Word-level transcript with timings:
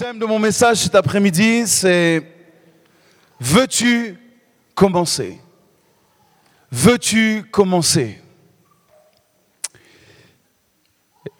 thème 0.00 0.18
de 0.18 0.24
mon 0.24 0.38
message 0.38 0.78
cet 0.78 0.94
après-midi, 0.94 1.64
c'est 1.66 2.22
Veux-tu 3.38 4.16
commencer? 4.74 5.38
Veux-tu 6.72 7.44
commencer? 7.50 8.18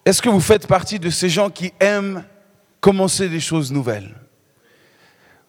Est-ce 0.05 0.21
que 0.21 0.29
vous 0.29 0.43
faites 0.43 0.67
partie 0.67 0.99
de 0.99 1.09
ces 1.09 1.31
gens 1.31 1.49
qui 1.49 1.73
aiment 1.81 2.23
commencer 2.83 3.31
des 3.31 3.41
choses 3.41 3.73
nouvelles? 3.73 4.15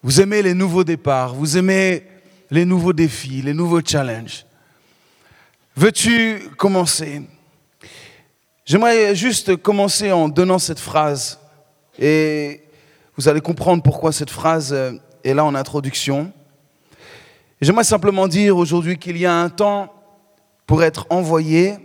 Vous 0.02 0.22
aimez 0.22 0.40
les 0.40 0.54
nouveaux 0.54 0.84
départs, 0.84 1.34
vous 1.34 1.58
aimez 1.58 2.04
les 2.50 2.64
nouveaux 2.64 2.94
défis, 2.94 3.42
les 3.42 3.52
nouveaux 3.52 3.82
challenges. 3.84 4.46
Veux-tu 5.76 6.48
commencer? 6.56 7.20
J'aimerais 8.64 9.14
juste 9.14 9.56
commencer 9.56 10.10
en 10.10 10.30
donnant 10.30 10.58
cette 10.58 10.80
phrase 10.80 11.38
et 11.98 12.62
vous 13.16 13.28
allez 13.28 13.40
comprendre 13.40 13.82
pourquoi 13.82 14.12
cette 14.12 14.30
phrase 14.30 14.74
est 15.24 15.34
là 15.34 15.44
en 15.44 15.54
introduction. 15.54 16.32
J'aimerais 17.60 17.84
simplement 17.84 18.26
dire 18.26 18.56
aujourd'hui 18.56 18.98
qu'il 18.98 19.16
y 19.18 19.26
a 19.26 19.34
un 19.34 19.50
temps 19.50 19.92
pour 20.66 20.82
être 20.82 21.06
envoyé 21.10 21.76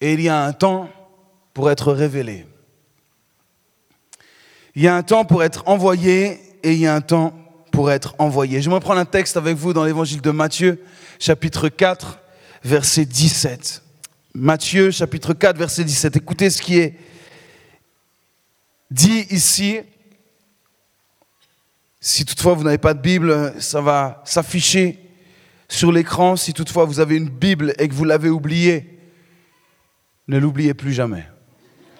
et 0.00 0.14
il 0.14 0.20
y 0.20 0.28
a 0.28 0.44
un 0.44 0.52
temps 0.52 0.88
pour 1.52 1.70
être 1.70 1.92
révélé. 1.92 2.46
Il 4.74 4.82
y 4.82 4.88
a 4.88 4.94
un 4.94 5.02
temps 5.02 5.24
pour 5.24 5.42
être 5.42 5.64
envoyé 5.66 6.38
et 6.62 6.72
il 6.72 6.78
y 6.78 6.86
a 6.86 6.94
un 6.94 7.00
temps 7.00 7.34
pour 7.72 7.90
être 7.90 8.14
envoyé. 8.18 8.62
J'aimerais 8.62 8.80
prendre 8.80 9.00
un 9.00 9.04
texte 9.04 9.36
avec 9.36 9.56
vous 9.56 9.72
dans 9.72 9.84
l'évangile 9.84 10.20
de 10.20 10.30
Matthieu, 10.30 10.82
chapitre 11.18 11.68
4, 11.68 12.20
verset 12.62 13.04
17. 13.04 13.82
Matthieu, 14.34 14.90
chapitre 14.90 15.34
4, 15.34 15.58
verset 15.58 15.84
17. 15.84 16.16
Écoutez 16.16 16.50
ce 16.50 16.62
qui 16.62 16.78
est 16.78 16.94
dit 18.90 19.26
ici. 19.30 19.80
Si 22.00 22.24
toutefois 22.24 22.54
vous 22.54 22.64
n'avez 22.64 22.78
pas 22.78 22.94
de 22.94 23.00
Bible, 23.00 23.54
ça 23.60 23.80
va 23.80 24.22
s'afficher 24.24 24.98
sur 25.68 25.92
l'écran. 25.92 26.36
Si 26.36 26.52
toutefois 26.52 26.84
vous 26.84 27.00
avez 27.00 27.16
une 27.16 27.28
Bible 27.28 27.74
et 27.78 27.88
que 27.88 27.94
vous 27.94 28.04
l'avez 28.04 28.30
oubliée, 28.30 28.98
ne 30.28 30.38
l'oubliez 30.38 30.74
plus 30.74 30.92
jamais. 30.92 31.26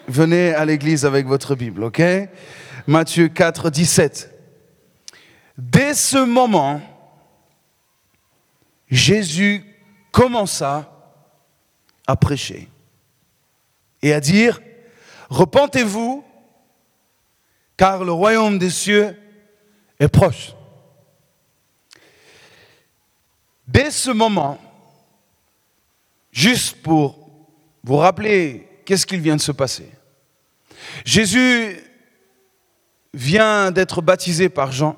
Venez 0.07 0.53
à 0.53 0.65
l'église 0.65 1.05
avec 1.05 1.27
votre 1.27 1.55
Bible, 1.55 1.83
ok? 1.83 2.01
Matthieu 2.87 3.27
4, 3.27 3.69
17. 3.69 4.31
Dès 5.57 5.93
ce 5.93 6.17
moment, 6.17 6.81
Jésus 8.89 9.63
commença 10.11 10.91
à 12.07 12.15
prêcher 12.15 12.67
et 14.01 14.13
à 14.13 14.19
dire, 14.19 14.59
repentez-vous, 15.29 16.25
car 17.81 18.03
le 18.03 18.11
royaume 18.11 18.59
des 18.59 18.69
cieux 18.69 19.17
est 19.99 20.07
proche. 20.07 20.53
Dès 23.67 23.89
ce 23.89 24.11
moment, 24.11 24.61
juste 26.31 26.79
pour 26.83 27.49
vous 27.83 27.97
rappeler 27.97 28.67
qu'est-ce 28.85 29.07
qu'il 29.07 29.19
vient 29.19 29.35
de 29.35 29.41
se 29.41 29.51
passer, 29.51 29.89
Jésus 31.03 31.79
vient 33.15 33.71
d'être 33.71 34.03
baptisé 34.03 34.47
par 34.47 34.71
Jean. 34.71 34.95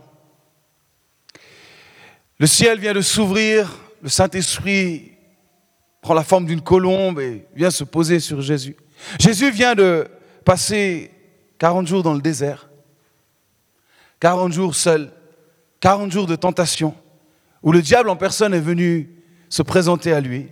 Le 2.38 2.48
ciel 2.48 2.82
vient 2.82 2.94
de 2.94 3.00
s'ouvrir, 3.00 3.78
le 4.02 4.10
Saint-Esprit 4.10 5.14
prend 6.02 6.16
la 6.16 6.26
forme 6.26 6.48
d'une 6.48 6.60
colombe 6.60 7.22
et 7.22 7.46
vient 7.56 7.72
se 7.72 7.86
poser 7.86 8.20
sur 8.20 8.42
Jésus. 8.42 8.76
Jésus 9.22 9.52
vient 9.52 9.74
de 9.74 10.06
passer 10.44 11.12
40 11.60 11.88
jours 11.88 12.04
dans 12.04 12.14
le 12.14 12.22
désert, 12.22 12.68
40 14.24 14.54
jours 14.54 14.74
seul, 14.74 15.12
40 15.82 16.10
jours 16.10 16.28
de 16.28 16.38
tentation, 16.38 16.96
où 17.62 17.74
le 17.74 17.82
diable 17.82 18.08
en 18.08 18.16
personne 18.16 18.54
est 18.54 18.60
venu 18.62 19.22
se 19.50 19.62
présenter 19.62 20.14
à 20.14 20.22
lui. 20.22 20.50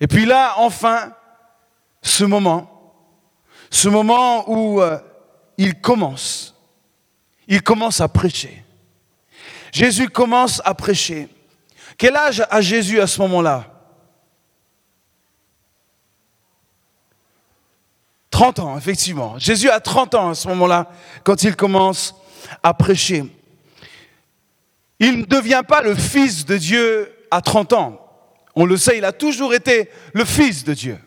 Et 0.00 0.06
puis 0.06 0.24
là, 0.24 0.54
enfin, 0.58 1.12
ce 2.00 2.22
moment, 2.22 2.94
ce 3.70 3.88
moment 3.88 4.48
où 4.48 4.80
euh, 4.80 4.98
il 5.58 5.80
commence, 5.80 6.54
il 7.48 7.60
commence 7.60 8.00
à 8.00 8.06
prêcher. 8.06 8.64
Jésus 9.72 10.08
commence 10.08 10.62
à 10.64 10.74
prêcher. 10.74 11.28
Quel 11.98 12.14
âge 12.14 12.46
a 12.48 12.60
Jésus 12.60 13.00
à 13.00 13.08
ce 13.08 13.20
moment-là? 13.22 13.71
30 18.42 18.58
ans, 18.58 18.76
effectivement. 18.76 19.38
Jésus 19.38 19.70
a 19.70 19.78
30 19.78 20.16
ans 20.16 20.30
à 20.30 20.34
ce 20.34 20.48
moment-là, 20.48 20.90
quand 21.22 21.44
il 21.44 21.54
commence 21.54 22.12
à 22.64 22.74
prêcher. 22.74 23.22
Il 24.98 25.18
ne 25.20 25.24
devient 25.24 25.62
pas 25.66 25.80
le 25.80 25.94
Fils 25.94 26.44
de 26.44 26.56
Dieu 26.56 27.08
à 27.30 27.40
30 27.40 27.72
ans. 27.72 28.04
On 28.56 28.64
le 28.64 28.76
sait, 28.76 28.98
il 28.98 29.04
a 29.04 29.12
toujours 29.12 29.54
été 29.54 29.88
le 30.12 30.24
Fils 30.24 30.64
de 30.64 30.74
Dieu. 30.74 30.98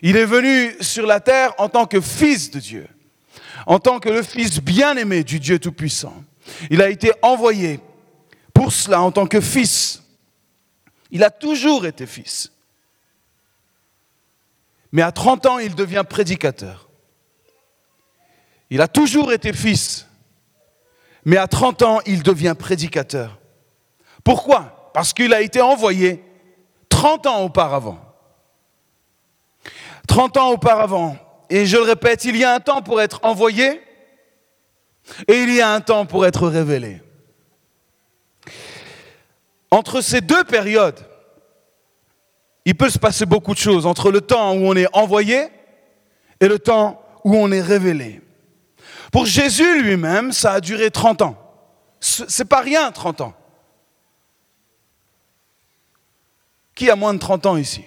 Il 0.00 0.16
est 0.16 0.24
venu 0.24 0.76
sur 0.80 1.08
la 1.08 1.18
terre 1.18 1.54
en 1.58 1.68
tant 1.68 1.86
que 1.86 2.00
Fils 2.00 2.52
de 2.52 2.60
Dieu, 2.60 2.86
en 3.66 3.80
tant 3.80 3.98
que 3.98 4.10
le 4.10 4.22
Fils 4.22 4.60
bien-aimé 4.60 5.24
du 5.24 5.40
Dieu 5.40 5.58
Tout-Puissant. 5.58 6.14
Il 6.70 6.80
a 6.80 6.88
été 6.88 7.10
envoyé 7.20 7.80
pour 8.52 8.72
cela 8.72 9.00
en 9.02 9.10
tant 9.10 9.26
que 9.26 9.40
fils. 9.40 10.04
Il 11.10 11.24
a 11.24 11.30
toujours 11.30 11.84
été 11.84 12.06
fils. 12.06 12.53
Mais 14.94 15.02
à 15.02 15.10
30 15.10 15.46
ans, 15.46 15.58
il 15.58 15.74
devient 15.74 16.04
prédicateur. 16.08 16.88
Il 18.70 18.80
a 18.80 18.86
toujours 18.86 19.32
été 19.32 19.52
fils. 19.52 20.06
Mais 21.24 21.36
à 21.36 21.48
30 21.48 21.82
ans, 21.82 22.00
il 22.06 22.22
devient 22.22 22.54
prédicateur. 22.56 23.40
Pourquoi? 24.22 24.92
Parce 24.94 25.12
qu'il 25.12 25.34
a 25.34 25.40
été 25.40 25.60
envoyé 25.60 26.22
30 26.90 27.26
ans 27.26 27.42
auparavant. 27.42 27.98
30 30.06 30.36
ans 30.36 30.50
auparavant. 30.52 31.16
Et 31.50 31.66
je 31.66 31.76
le 31.76 31.82
répète, 31.82 32.24
il 32.24 32.36
y 32.36 32.44
a 32.44 32.54
un 32.54 32.60
temps 32.60 32.80
pour 32.80 33.02
être 33.02 33.18
envoyé 33.24 33.82
et 35.26 35.42
il 35.42 35.52
y 35.52 35.60
a 35.60 35.72
un 35.72 35.80
temps 35.80 36.06
pour 36.06 36.24
être 36.24 36.46
révélé. 36.46 37.02
Entre 39.72 40.00
ces 40.02 40.20
deux 40.20 40.44
périodes, 40.44 41.04
il 42.64 42.74
peut 42.74 42.90
se 42.90 42.98
passer 42.98 43.26
beaucoup 43.26 43.52
de 43.52 43.58
choses 43.58 43.86
entre 43.86 44.10
le 44.10 44.20
temps 44.20 44.52
où 44.54 44.66
on 44.66 44.74
est 44.74 44.88
envoyé 44.92 45.48
et 46.40 46.48
le 46.48 46.58
temps 46.58 47.02
où 47.22 47.36
on 47.36 47.50
est 47.52 47.60
révélé. 47.60 48.20
Pour 49.12 49.26
Jésus 49.26 49.82
lui-même, 49.82 50.32
ça 50.32 50.54
a 50.54 50.60
duré 50.60 50.90
30 50.90 51.22
ans. 51.22 51.38
C'est 52.00 52.46
pas 52.46 52.60
rien, 52.60 52.90
30 52.90 53.20
ans. 53.22 53.34
Qui 56.74 56.90
a 56.90 56.96
moins 56.96 57.14
de 57.14 57.18
30 57.18 57.46
ans 57.46 57.56
ici? 57.56 57.84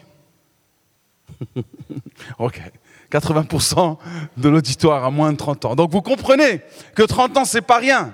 Ok. 2.40 2.62
80% 3.12 3.98
de 4.36 4.50
l'auditoire 4.50 5.06
a 5.06 5.12
moins 5.12 5.32
de 5.32 5.38
30 5.38 5.66
ans. 5.66 5.76
Donc 5.76 5.92
vous 5.92 6.02
comprenez 6.02 6.62
que 6.96 7.04
30 7.04 7.38
ans, 7.38 7.46
c'est 7.46 7.62
pas 7.62 7.78
rien. 7.78 8.14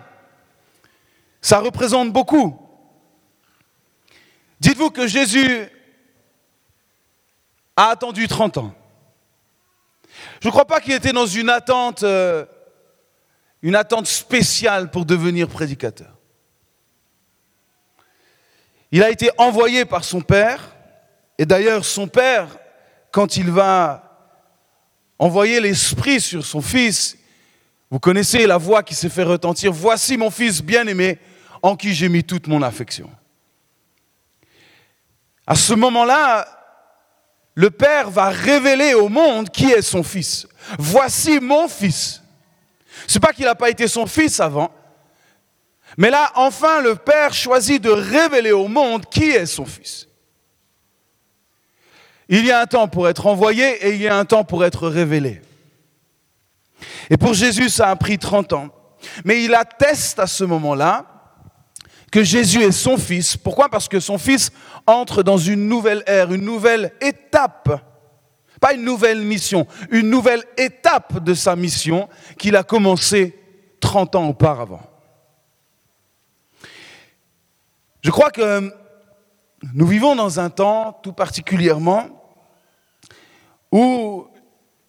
Ça 1.41 1.59
représente 1.59 2.11
beaucoup. 2.13 2.59
Dites-vous 4.59 4.91
que 4.91 5.07
Jésus 5.07 5.67
a 7.75 7.89
attendu 7.89 8.27
30 8.27 8.57
ans. 8.57 8.75
Je 10.41 10.47
ne 10.47 10.51
crois 10.51 10.65
pas 10.65 10.79
qu'il 10.79 10.93
était 10.93 11.11
dans 11.11 11.25
une 11.25 11.49
attente, 11.49 12.03
euh, 12.03 12.45
une 13.61 13.75
attente 13.75 14.07
spéciale 14.07 14.91
pour 14.91 15.05
devenir 15.05 15.47
prédicateur. 15.47 16.13
Il 18.91 19.01
a 19.01 19.09
été 19.09 19.31
envoyé 19.37 19.85
par 19.85 20.03
son 20.03 20.21
père, 20.21 20.75
et 21.37 21.45
d'ailleurs 21.45 21.83
son 21.83 22.07
père, 22.07 22.47
quand 23.11 23.37
il 23.37 23.49
va 23.49 24.03
envoyer 25.17 25.59
l'esprit 25.59 26.21
sur 26.21 26.45
son 26.45 26.61
fils, 26.61 27.17
vous 27.89 27.99
connaissez 27.99 28.45
la 28.45 28.57
voix 28.57 28.83
qui 28.83 28.95
s'est 28.95 29.09
fait 29.09 29.23
retentir, 29.23 29.71
voici 29.71 30.17
mon 30.17 30.29
fils 30.29 30.61
bien-aimé 30.61 31.19
en 31.61 31.75
qui 31.75 31.93
j'ai 31.93 32.09
mis 32.09 32.23
toute 32.23 32.47
mon 32.47 32.61
affection. 32.61 33.09
À 35.47 35.55
ce 35.55 35.73
moment-là, 35.73 36.62
le 37.55 37.69
Père 37.69 38.09
va 38.09 38.29
révéler 38.29 38.93
au 38.93 39.09
monde 39.09 39.49
qui 39.49 39.65
est 39.65 39.81
son 39.81 40.03
fils. 40.03 40.47
Voici 40.79 41.39
mon 41.39 41.67
fils. 41.67 42.21
C'est 43.07 43.19
pas 43.19 43.33
qu'il 43.33 43.45
n'a 43.45 43.55
pas 43.55 43.69
été 43.69 43.87
son 43.87 44.05
fils 44.05 44.39
avant, 44.39 44.71
mais 45.97 46.09
là, 46.09 46.31
enfin, 46.35 46.81
le 46.81 46.95
Père 46.95 47.33
choisit 47.33 47.81
de 47.81 47.89
révéler 47.89 48.51
au 48.51 48.67
monde 48.67 49.05
qui 49.09 49.25
est 49.25 49.45
son 49.45 49.65
fils. 49.65 50.07
Il 52.29 52.45
y 52.45 52.51
a 52.51 52.61
un 52.61 52.65
temps 52.65 52.87
pour 52.87 53.07
être 53.07 53.27
envoyé 53.27 53.85
et 53.85 53.93
il 53.93 54.01
y 54.01 54.07
a 54.07 54.17
un 54.17 54.25
temps 54.25 54.43
pour 54.43 54.65
être 54.65 54.87
révélé. 54.87 55.41
Et 57.09 57.17
pour 57.17 57.33
Jésus, 57.33 57.69
ça 57.69 57.89
a 57.89 57.95
pris 57.95 58.17
30 58.17 58.53
ans. 58.53 58.69
Mais 59.25 59.43
il 59.43 59.53
atteste 59.53 60.19
à 60.19 60.27
ce 60.27 60.43
moment-là 60.45 61.12
que 62.13 62.23
Jésus 62.23 62.61
est 62.61 62.71
son 62.71 62.95
fils. 62.95 63.35
Pourquoi? 63.35 63.69
Parce 63.69 63.87
que 63.87 63.99
son 63.99 64.19
fils 64.19 64.51
entre 64.85 65.23
dans 65.23 65.39
une 65.39 65.67
nouvelle 65.67 66.03
ère, 66.05 66.31
une 66.31 66.45
nouvelle 66.45 66.93
étape. 67.01 67.81
Pas 68.61 68.75
une 68.75 68.83
nouvelle 68.83 69.17
mission, 69.23 69.65
une 69.89 70.11
nouvelle 70.11 70.43
étape 70.55 71.23
de 71.23 71.33
sa 71.33 71.55
mission 71.55 72.07
qu'il 72.37 72.55
a 72.55 72.61
commencé 72.61 73.35
30 73.79 74.15
ans 74.15 74.27
auparavant. 74.27 74.83
Je 78.01 78.11
crois 78.11 78.29
que 78.29 78.71
nous 79.73 79.87
vivons 79.87 80.15
dans 80.15 80.39
un 80.39 80.51
temps 80.51 80.99
tout 81.01 81.13
particulièrement 81.13 82.05
où 83.71 84.27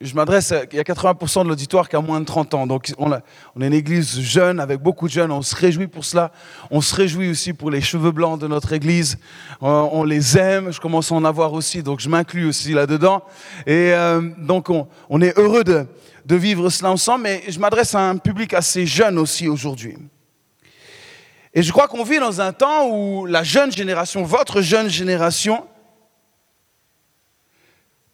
je 0.01 0.15
m'adresse, 0.15 0.53
il 0.73 0.77
y 0.77 0.81
a 0.81 0.83
80% 0.83 1.45
de 1.45 1.49
l'auditoire 1.49 1.89
qui 1.89 1.97
a 1.97 2.01
moins 2.01 2.21
de 2.21 2.25
30 2.25 2.55
ans. 2.55 2.67
Donc 2.67 2.93
on, 2.99 3.13
est 3.13 3.21
une 3.57 3.73
église 3.73 4.21
jeune, 4.21 4.61
avec 4.61 4.81
beaucoup 4.81 5.07
de 5.07 5.13
jeunes, 5.13 5.31
on 5.31 5.43
se 5.43 5.55
réjouit 5.55 5.87
pour 5.87 6.05
cela. 6.05 6.33
On 6.71 6.81
se 6.81 6.95
réjouit 6.95 7.31
aussi 7.31 7.53
pour 7.53 7.71
les 7.71 7.81
cheveux 7.81 8.11
blancs 8.11 8.39
de 8.41 8.49
notre 8.49 8.73
église. 8.73 9.19
On, 9.61 9.69
euh, 9.69 9.89
on 9.93 10.05
les 10.05 10.37
aime, 10.37 10.73
je 10.73 10.81
commence 10.81 11.13
à 11.13 11.15
en 11.15 11.25
avoir 11.25 11.53
aussi, 11.53 11.83
donc 11.83 12.01
je 12.01 12.09
m'inclus 12.09 12.47
aussi 12.47 12.73
là-dedans. 12.73 13.23
Et 13.67 13.93
euh, 13.93 14.21
donc 14.39 14.69
on, 14.69 14.89
on, 15.09 15.21
est 15.21 15.39
heureux 15.39 15.65
de, 15.65 15.87
de 16.27 16.37
vivre 16.37 16.71
cela 16.71 16.91
ensemble, 16.91 17.23
mais 17.25 17.43
je 17.49 17.59
m'adresse 17.59 17.95
à 17.95 18.09
un 18.09 18.17
public 18.17 18.53
assez 18.53 18.87
jeune 18.87 19.19
aussi 19.19 19.49
aujourd'hui. 19.49 19.97
Et 21.55 21.63
je 21.63 21.71
crois 21.71 21.87
qu'on 21.87 22.03
vit 22.03 22.19
dans 22.19 22.41
un 22.41 22.53
temps 22.53 22.89
où 22.89 23.27
la 23.27 23.45
jeune 23.45 23.71
génération, 23.71 24.25
votre 24.25 24.61
jeune 24.61 24.91
génération, 24.91 25.65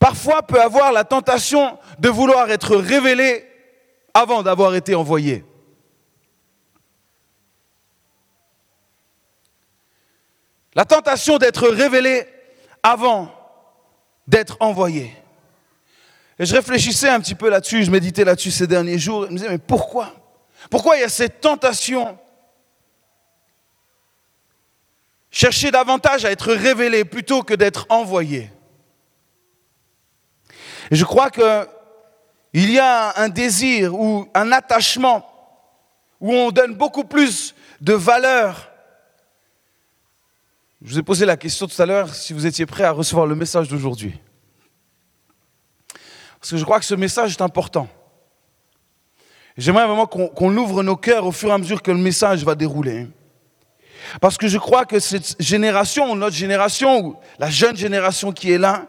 parfois 0.01 0.43
peut 0.43 0.61
avoir 0.61 0.91
la 0.91 1.05
tentation 1.05 1.79
de 2.01 2.09
vouloir 2.09 2.51
être 2.51 2.75
révélé 2.75 3.47
avant 4.13 4.43
d'avoir 4.43 4.75
été 4.75 4.97
envoyé. 4.97 5.45
La 10.75 10.85
tentation 10.85 11.39
d'être 11.39 11.69
révélé 11.69 12.27
avant 12.83 13.31
d'être 14.27 14.57
envoyé. 14.61 15.15
Et 16.39 16.47
je 16.47 16.55
réfléchissais 16.55 17.09
un 17.09 17.21
petit 17.21 17.35
peu 17.35 17.51
là-dessus, 17.51 17.85
je 17.85 17.91
méditais 17.91 18.25
là-dessus 18.25 18.51
ces 18.51 18.67
derniers 18.67 18.99
jours, 18.99 19.25
et 19.25 19.27
je 19.27 19.33
me 19.33 19.37
disais, 19.37 19.51
mais 19.51 19.59
pourquoi? 19.59 20.15
Pourquoi 20.71 20.97
il 20.97 21.01
y 21.01 21.05
a 21.05 21.09
cette 21.11 21.41
tentation? 21.41 22.19
Chercher 25.31 25.71
davantage 25.71 26.25
à 26.25 26.31
être 26.31 26.53
révélé 26.55 27.05
plutôt 27.05 27.43
que 27.43 27.55
d'être 27.55 27.85
envoyé. 27.91 28.51
Et 30.91 30.97
je 30.97 31.05
crois 31.05 31.31
qu'il 31.31 32.71
y 32.71 32.79
a 32.79 33.21
un 33.21 33.29
désir 33.29 33.95
ou 33.95 34.29
un 34.35 34.53
attachement 34.53 35.27
où 36.21 36.33
on 36.33 36.51
donne 36.51 36.75
beaucoup 36.75 37.05
plus 37.05 37.55
de 37.81 37.93
valeur. 37.93 38.71
Je 40.83 40.93
vous 40.93 40.99
ai 40.99 41.03
posé 41.03 41.27
la 41.27 41.37
question 41.37 41.67
tout 41.67 41.81
à 41.81 41.87
l'heure 41.87 42.15
si 42.15 42.33
vous 42.33 42.47
étiez 42.47 42.67
prêt 42.67 42.85
à 42.85 42.91
recevoir 42.91 43.27
le 43.27 43.35
message 43.35 43.69
d'aujourd'hui. 43.69 44.19
Parce 46.41 46.51
que 46.51 46.57
je 46.57 46.65
crois 46.65 46.79
que 46.79 46.87
ce 46.87 46.95
message 46.95 47.33
est 47.33 47.43
important. 47.43 47.87
J'aimerais 49.57 49.87
vraiment 49.87 50.07
qu'on 50.07 50.57
ouvre 50.57 50.83
nos 50.83 50.97
cœurs 50.97 51.27
au 51.27 51.33
fur 51.33 51.51
et 51.51 51.53
à 51.53 51.59
mesure 51.59 51.83
que 51.83 51.91
le 51.91 51.99
message 51.99 52.45
va 52.45 52.55
dérouler. 52.55 53.09
Parce 54.21 54.39
que 54.39 54.49
je 54.49 54.57
crois 54.57 54.87
que 54.87 54.99
cette 54.99 55.37
génération, 55.41 56.17
notre 56.17 56.35
génération, 56.35 57.19
la 57.39 57.51
jeune 57.51 57.77
génération 57.77 58.33
qui 58.33 58.51
est 58.51 58.59
là, 58.59 58.87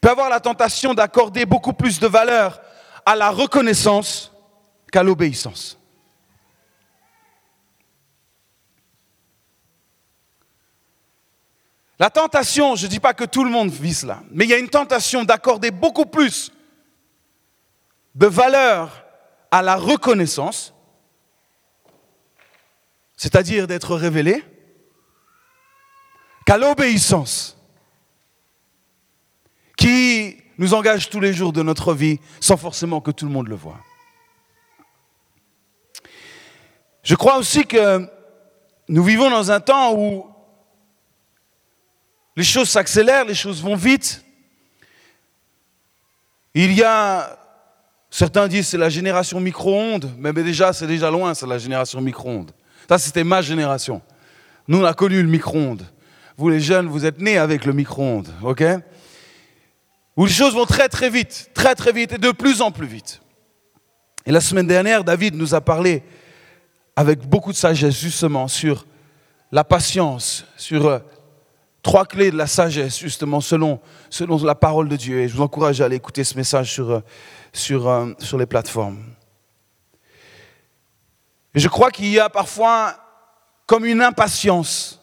peut 0.00 0.10
avoir 0.10 0.28
la 0.28 0.40
tentation 0.40 0.94
d'accorder 0.94 1.46
beaucoup 1.46 1.72
plus 1.72 2.00
de 2.00 2.06
valeur 2.06 2.60
à 3.04 3.16
la 3.16 3.30
reconnaissance 3.30 4.32
qu'à 4.92 5.02
l'obéissance. 5.02 5.78
La 11.98 12.10
tentation, 12.10 12.76
je 12.76 12.84
ne 12.84 12.90
dis 12.90 13.00
pas 13.00 13.14
que 13.14 13.24
tout 13.24 13.42
le 13.42 13.50
monde 13.50 13.70
vit 13.70 13.94
cela, 13.94 14.22
mais 14.30 14.44
il 14.44 14.50
y 14.50 14.54
a 14.54 14.58
une 14.58 14.68
tentation 14.68 15.24
d'accorder 15.24 15.70
beaucoup 15.70 16.04
plus 16.04 16.52
de 18.14 18.26
valeur 18.26 19.04
à 19.50 19.62
la 19.62 19.76
reconnaissance, 19.76 20.74
c'est-à-dire 23.16 23.66
d'être 23.66 23.96
révélé, 23.96 24.44
qu'à 26.44 26.58
l'obéissance, 26.58 27.55
qui 29.76 30.36
nous 30.58 30.74
engage 30.74 31.10
tous 31.10 31.20
les 31.20 31.32
jours 31.32 31.52
de 31.52 31.62
notre 31.62 31.94
vie 31.94 32.18
sans 32.40 32.56
forcément 32.56 33.00
que 33.00 33.10
tout 33.10 33.26
le 33.26 33.32
monde 33.32 33.48
le 33.48 33.56
voit. 33.56 33.80
Je 37.02 37.14
crois 37.14 37.36
aussi 37.36 37.64
que 37.66 38.08
nous 38.88 39.04
vivons 39.04 39.30
dans 39.30 39.50
un 39.50 39.60
temps 39.60 39.94
où 39.94 40.26
les 42.36 42.44
choses 42.44 42.68
s'accélèrent, 42.68 43.24
les 43.24 43.34
choses 43.34 43.62
vont 43.62 43.76
vite. 43.76 44.24
Il 46.54 46.72
y 46.72 46.82
a, 46.82 47.38
certains 48.10 48.48
disent 48.48 48.68
c'est 48.68 48.78
la 48.78 48.88
génération 48.88 49.40
micro-ondes, 49.40 50.10
mais 50.18 50.32
déjà 50.32 50.72
c'est 50.72 50.86
déjà 50.86 51.10
loin, 51.10 51.34
c'est 51.34 51.46
la 51.46 51.58
génération 51.58 52.00
micro-ondes. 52.00 52.52
Ça 52.88 52.98
c'était 52.98 53.24
ma 53.24 53.42
génération. 53.42 54.02
Nous 54.68 54.78
on 54.78 54.84
a 54.84 54.94
connu 54.94 55.22
le 55.22 55.28
micro-ondes. 55.28 55.86
Vous 56.36 56.48
les 56.48 56.60
jeunes, 56.60 56.86
vous 56.88 57.06
êtes 57.06 57.20
nés 57.20 57.38
avec 57.38 57.64
le 57.64 57.72
micro-ondes, 57.72 58.28
ok? 58.42 58.62
Où 60.16 60.26
les 60.26 60.32
choses 60.32 60.54
vont 60.54 60.64
très 60.64 60.88
très 60.88 61.10
vite, 61.10 61.50
très 61.54 61.74
très 61.74 61.92
vite 61.92 62.12
et 62.12 62.18
de 62.18 62.30
plus 62.30 62.62
en 62.62 62.70
plus 62.70 62.86
vite. 62.86 63.20
Et 64.24 64.32
la 64.32 64.40
semaine 64.40 64.66
dernière, 64.66 65.04
David 65.04 65.34
nous 65.34 65.54
a 65.54 65.60
parlé 65.60 66.02
avec 66.96 67.20
beaucoup 67.28 67.52
de 67.52 67.56
sagesse 67.56 67.98
justement 67.98 68.48
sur 68.48 68.86
la 69.52 69.62
patience, 69.62 70.44
sur 70.56 70.86
euh, 70.86 70.98
Trois 71.86 72.04
clés 72.04 72.32
de 72.32 72.36
la 72.36 72.48
sagesse, 72.48 72.98
justement, 72.98 73.40
selon, 73.40 73.78
la 74.42 74.56
parole 74.56 74.88
de 74.88 74.96
Dieu. 74.96 75.20
Et 75.20 75.28
je 75.28 75.36
vous 75.36 75.42
encourage 75.42 75.80
à 75.80 75.84
aller 75.84 75.94
écouter 75.94 76.24
ce 76.24 76.36
message 76.36 76.72
sur, 76.72 76.90
euh, 76.90 77.00
euh, 77.70 78.14
sur 78.18 78.38
les 78.38 78.46
plateformes. 78.46 79.04
Et 81.54 81.60
je 81.60 81.68
crois 81.68 81.92
qu'il 81.92 82.08
y 82.08 82.18
a 82.18 82.28
parfois 82.28 82.96
comme 83.66 83.84
une 83.84 84.02
impatience 84.02 85.00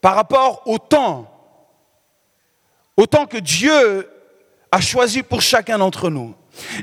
par 0.00 0.16
rapport 0.16 0.62
au 0.66 0.78
temps, 0.78 1.31
au 2.96 3.06
temps 3.06 3.26
que 3.26 3.38
Dieu 3.38 4.08
a 4.70 4.80
choisi 4.80 5.22
pour 5.22 5.42
chacun 5.42 5.78
d'entre 5.78 6.10
nous. 6.10 6.34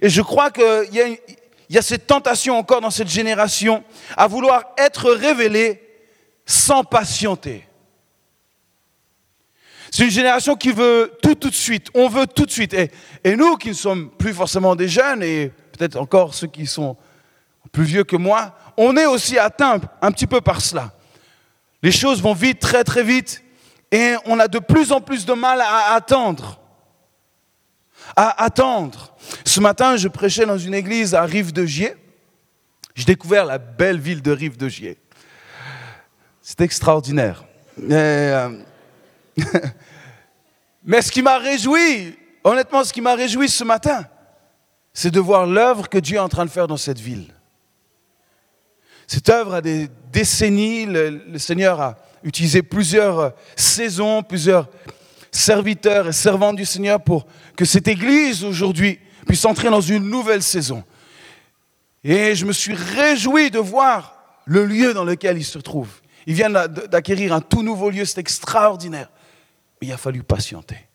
Et 0.01 0.09
je 0.09 0.21
crois 0.21 0.51
qu'il 0.51 0.94
y, 0.94 1.01
a, 1.01 1.07
il 1.07 1.75
y 1.75 1.77
a 1.77 1.81
cette 1.81 2.07
tentation 2.07 2.57
encore 2.57 2.81
dans 2.81 2.91
cette 2.91 3.09
génération 3.09 3.83
à 4.17 4.27
vouloir 4.27 4.63
être 4.77 5.11
révélé 5.11 5.81
sans 6.45 6.83
patienter. 6.83 7.67
C'est 9.91 10.03
une 10.03 10.11
génération 10.11 10.56
qui 10.56 10.71
veut 10.71 11.11
tout 11.21 11.35
tout 11.35 11.50
de 11.50 11.56
suite. 11.56 11.88
On 11.95 12.09
veut 12.09 12.27
tout 12.27 12.45
de 12.45 12.51
suite. 12.51 12.73
Et, 12.73 12.91
et 13.23 13.35
nous 13.35 13.57
qui 13.57 13.69
ne 13.69 13.73
sommes 13.73 14.09
plus 14.11 14.33
forcément 14.33 14.75
des 14.75 14.88
jeunes, 14.88 15.23
et 15.23 15.51
peut-être 15.71 15.95
encore 15.95 16.33
ceux 16.33 16.47
qui 16.47 16.68
sont 16.68 16.95
plus 17.71 17.83
vieux 17.83 18.04
que 18.04 18.16
moi, 18.16 18.56
on 18.78 18.95
est 18.97 19.06
aussi 19.06 19.37
atteints 19.37 19.80
un 20.01 20.11
petit 20.11 20.28
peu 20.28 20.42
par 20.42 20.61
cela. 20.61 20.94
Les 21.81 21.92
choses 21.92 22.21
vont 22.21 22.33
vite, 22.33 22.59
très 22.59 22.83
très 22.83 23.04
vite, 23.04 23.44
et 23.92 24.16
on 24.26 24.40
a 24.40 24.48
de 24.48 24.60
plus 24.60 24.92
en 24.92 25.02
plus 25.02 25.26
de 25.26 25.34
mal 25.34 25.62
à 25.62 25.94
attendre. 25.94 26.60
À 28.16 28.44
attendre. 28.44 29.16
Ce 29.46 29.60
matin, 29.60 29.98
je 29.98 30.08
prêchais 30.08 30.46
dans 30.46 30.58
une 30.58 30.74
église 30.74 31.16
à 31.16 31.24
Rive-de-Gier. 31.24 31.96
J'ai 32.96 33.06
découvert 33.06 33.46
la 33.46 33.58
belle 33.58 34.00
ville 34.00 34.22
de 34.22 34.31
Rive-de-Gier. 34.31 34.98
C'est 36.42 36.62
extraordinaire. 36.62 37.44
Et, 37.78 37.94
euh, 37.94 38.50
Mais 40.84 41.02
ce 41.02 41.12
qui 41.12 41.22
m'a 41.22 41.38
réjoui, 41.38 42.18
honnêtement, 42.44 42.84
ce 42.84 42.94
qui 42.94 43.02
m'a 43.02 43.16
réjoui 43.16 43.50
ce 43.50 43.64
matin, 43.64 44.06
c'est 44.94 45.12
de 45.12 45.19
voir 45.19 45.46
l'œuvre 45.46 45.88
que 45.88 45.98
Dieu 45.98 46.18
est 46.18 46.19
en 46.19 46.30
train 46.30 46.46
de 46.46 46.50
faire 46.50 46.68
dans 46.68 46.78
cette 46.78 47.00
ville. 47.00 47.34
Cette 49.08 49.30
œuvre 49.30 49.56
a 49.56 49.62
des 49.62 49.90
décennies, 50.12 50.86
le, 50.86 51.38
Seigneur 51.38 51.80
a 51.81 51.98
utilisé 52.23 52.61
plusieurs 52.61 53.33
saisons, 53.56 54.23
plusieurs 54.23 54.68
serviteurs 55.31 56.07
et 56.07 56.14
servantes 56.14 56.56
du 56.56 56.66
Seigneur 56.66 57.02
pour 57.02 57.26
que 57.56 57.66
cette 57.66 57.88
Église 57.88 58.44
aujourd'hui 58.44 58.99
puisse 59.28 59.45
entrer 59.45 59.69
dans 59.69 59.81
une 59.81 60.09
nouvelle 60.09 60.44
saison. 60.44 60.83
Et 62.04 62.35
je 62.35 62.45
me 62.45 62.54
suis 62.54 62.73
réjoui 62.73 63.52
de 63.52 63.59
voir 63.59 64.42
le 64.45 64.66
lieu 64.66 64.94
dans 64.94 65.04
lequel 65.04 65.38
il 65.38 65.45
se 65.45 65.59
trouve. 65.59 65.90
Il 66.26 66.33
vient 66.33 66.49
d'acquérir 66.49 67.33
un 67.33 67.42
tout 67.42 67.64
nouveau 67.64 67.90
lieu, 67.90 68.06
c'est 68.06 68.19
extraordinaire. 68.19 69.09
Mais 69.81 69.88
il 69.88 69.94
a 69.94 69.97
fallu 69.97 70.23
patienter. 70.23 70.88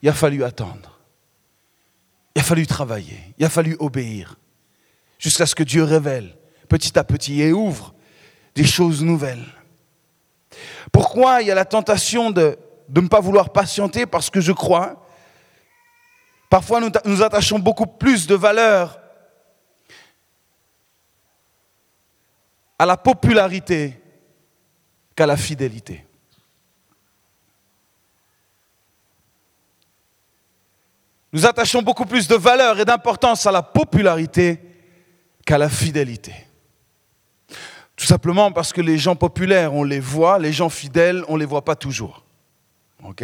Il 0.00 0.08
a 0.08 0.12
fallu 0.12 0.42
attendre. 0.44 1.00
Il 2.34 2.40
a 2.40 2.44
fallu 2.44 2.66
travailler. 2.66 3.20
Il 3.38 3.44
a 3.44 3.48
fallu 3.48 3.76
obéir. 3.78 4.38
Jusqu'à 5.18 5.46
ce 5.46 5.54
que 5.54 5.62
Dieu 5.62 5.84
révèle 5.84 6.36
petit 6.68 6.98
à 6.98 7.04
petit 7.04 7.42
et 7.42 7.52
ouvre 7.52 7.94
des 8.54 8.64
choses 8.64 9.02
nouvelles. 9.02 9.46
Pourquoi 10.92 11.42
il 11.42 11.48
y 11.48 11.50
a 11.50 11.54
la 11.54 11.64
tentation 11.64 12.30
de, 12.30 12.58
ne 12.94 13.08
pas 13.08 13.20
vouloir 13.20 13.50
patienter? 13.50 14.06
Parce 14.06 14.30
que 14.30 14.40
je 14.40 14.52
crois, 14.52 15.06
parfois 16.50 16.80
nous 17.04 17.22
attachons 17.22 17.58
beaucoup 17.58 17.86
plus 17.86 18.26
de 18.26 18.34
valeur 18.34 19.00
à 22.78 22.84
la 22.84 22.96
popularité 22.96 24.00
qu'à 25.14 25.26
la 25.26 25.36
fidélité. 25.36 26.04
nous 31.32 31.46
attachons 31.46 31.82
beaucoup 31.82 32.04
plus 32.04 32.28
de 32.28 32.34
valeur 32.34 32.78
et 32.78 32.84
d'importance 32.84 33.46
à 33.46 33.52
la 33.52 33.62
popularité 33.62 34.60
qu'à 35.46 35.58
la 35.58 35.68
fidélité. 35.68 36.34
Tout 38.02 38.08
simplement 38.08 38.50
parce 38.50 38.72
que 38.72 38.80
les 38.80 38.98
gens 38.98 39.14
populaires, 39.14 39.74
on 39.74 39.84
les 39.84 40.00
voit, 40.00 40.40
les 40.40 40.52
gens 40.52 40.68
fidèles, 40.68 41.22
on 41.28 41.34
ne 41.34 41.38
les 41.38 41.44
voit 41.44 41.64
pas 41.64 41.76
toujours. 41.76 42.24
OK? 43.04 43.22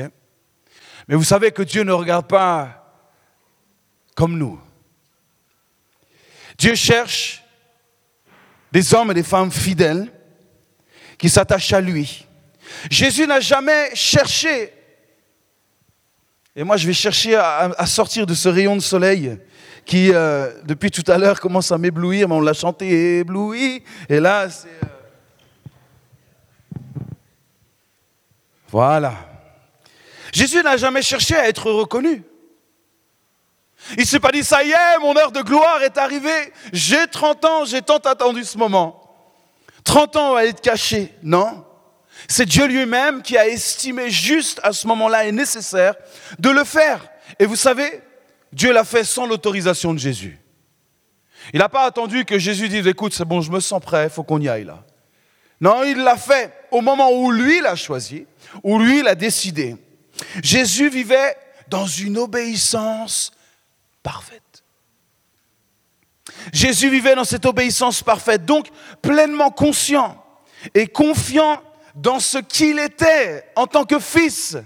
Mais 1.09 1.17
vous 1.17 1.25
savez 1.25 1.51
que 1.51 1.65
Dieu 1.65 1.83
ne 1.83 1.91
regarde 1.91 2.29
pas 2.29 2.89
comme 4.15 4.39
nous. 4.39 4.61
Dieu 6.57 6.77
cherche 6.77 7.43
des 8.71 8.95
hommes 8.95 9.11
et 9.11 9.15
des 9.15 9.25
femmes 9.25 9.51
fidèles 9.51 10.13
qui 11.19 11.29
s'attachent 11.29 11.73
à 11.73 11.81
lui. 11.81 12.25
Jésus 12.89 13.27
n'a 13.27 13.41
jamais 13.41 13.91
cherché 13.97 14.73
et 16.59 16.65
moi, 16.65 16.77
je 16.77 16.89
vais 16.89 16.93
chercher 16.93 17.37
à, 17.37 17.87
sortir 17.87 18.27
de 18.27 18.35
ce 18.35 18.49
rayon 18.49 18.75
de 18.75 18.81
soleil 18.81 19.39
qui, 19.89 20.13
euh, 20.13 20.53
depuis 20.65 20.91
tout 20.91 21.11
à 21.11 21.17
l'heure, 21.17 21.41
commence 21.41 21.73
à 21.73 21.79
m'éblouir, 21.79 22.29
mais 22.29 22.35
on 22.35 22.43
l'a 22.43 22.53
chanté 22.53 23.21
ébloui. 23.21 23.83
Et 24.11 24.21
là, 24.21 24.51
c'est. 24.51 24.69
Euh, 24.69 24.87
voilà. 28.69 29.15
Jésus 30.31 30.63
n'a 30.63 30.77
jamais 30.77 31.01
cherché 31.01 31.35
à 31.35 31.49
être 31.49 31.71
reconnu. 31.71 32.23
Il 33.93 34.01
ne 34.01 34.05
s'est 34.05 34.21
pas 34.21 34.31
dit, 34.31 34.45
ça 34.45 34.63
y 34.63 34.73
est, 34.73 34.99
mon 35.01 35.17
heure 35.17 35.33
de 35.33 35.41
gloire 35.41 35.83
est 35.83 35.97
arrivée. 35.97 36.53
J'ai 36.71 37.07
30 37.07 37.45
ans, 37.47 37.65
j'ai 37.65 37.81
tant 37.81 37.97
attendu 37.97 38.45
ce 38.45 38.59
moment. 38.59 39.03
30 39.85 40.17
ans 40.17 40.37
à 40.37 40.43
être 40.43 40.61
caché. 40.61 41.15
Non. 41.23 41.65
C'est 42.29 42.45
Dieu 42.45 42.67
lui-même 42.67 43.23
qui 43.23 43.39
a 43.39 43.49
estimé 43.49 44.11
juste 44.11 44.61
à 44.63 44.75
ce 44.75 44.87
moment-là 44.89 45.25
et 45.25 45.33
nécessaire 45.33 45.95
de 46.39 46.51
le 46.51 46.65
faire. 46.65 47.09
Et 47.39 47.47
vous 47.47 47.57
savez, 47.57 48.03
Dieu 48.53 48.73
l'a 48.73 48.85
fait 48.85 49.05
sans 49.05 49.27
l'autorisation 49.27 49.93
de 49.93 49.99
Jésus. 49.99 50.39
Il 51.53 51.59
n'a 51.61 51.69
pas 51.69 51.85
attendu 51.85 52.25
que 52.25 52.39
Jésus 52.39 52.69
dise, 52.69 52.87
écoute, 52.87 53.15
c'est 53.15 53.25
bon, 53.25 53.41
je 53.41 53.51
me 53.51 53.61
sens 53.61 53.81
prêt, 53.81 54.05
il 54.05 54.11
faut 54.11 54.23
qu'on 54.23 54.41
y 54.41 54.49
aille 54.49 54.65
là. 54.65 54.85
Non, 55.61 55.83
il 55.85 55.99
l'a 55.99 56.17
fait 56.17 56.53
au 56.71 56.81
moment 56.81 57.11
où 57.11 57.31
lui 57.31 57.61
l'a 57.61 57.75
choisi, 57.75 58.27
où 58.63 58.79
lui 58.79 59.03
l'a 59.03 59.15
décidé. 59.15 59.77
Jésus 60.43 60.89
vivait 60.89 61.37
dans 61.69 61.87
une 61.87 62.19
obéissance 62.19 63.33
parfaite. 64.03 64.43
Jésus 66.53 66.91
vivait 66.91 67.15
dans 67.15 67.25
cette 67.25 67.47
obéissance 67.47 68.03
parfaite, 68.03 68.45
donc 68.45 68.69
pleinement 69.03 69.51
conscient 69.51 70.23
et 70.75 70.87
confiant 70.87 71.61
dans 71.95 72.21
ce 72.21 72.39
qu'il 72.39 72.79
était 72.79 73.45
en 73.57 73.67
tant 73.67 73.85
que 73.85 73.99
fils. 73.99 74.57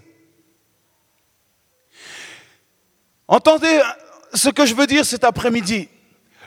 Entendez 3.33 3.81
ce 4.35 4.51
que 4.51 4.67
je 4.67 4.75
veux 4.75 4.87
dire 4.87 5.07
cet 5.07 5.25
après-midi. 5.25 5.89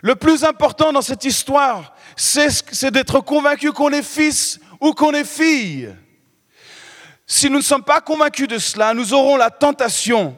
Le 0.03 0.13
plus 0.13 0.43
important 0.43 0.93
dans 0.93 1.01
cette 1.01 1.25
histoire, 1.25 1.95
c'est 2.15 2.91
d'être 2.91 3.21
convaincu 3.21 3.71
qu'on 3.71 3.89
est 3.89 4.03
fils 4.03 4.59
ou 4.79 4.93
qu'on 4.93 5.11
est 5.13 5.25
fille. 5.25 5.89
Si 7.25 7.49
nous 7.49 7.57
ne 7.57 7.63
sommes 7.63 7.83
pas 7.83 8.01
convaincus 8.01 8.47
de 8.47 8.59
cela, 8.59 8.93
nous 8.93 9.15
aurons 9.15 9.35
la 9.35 9.49
tentation 9.49 10.37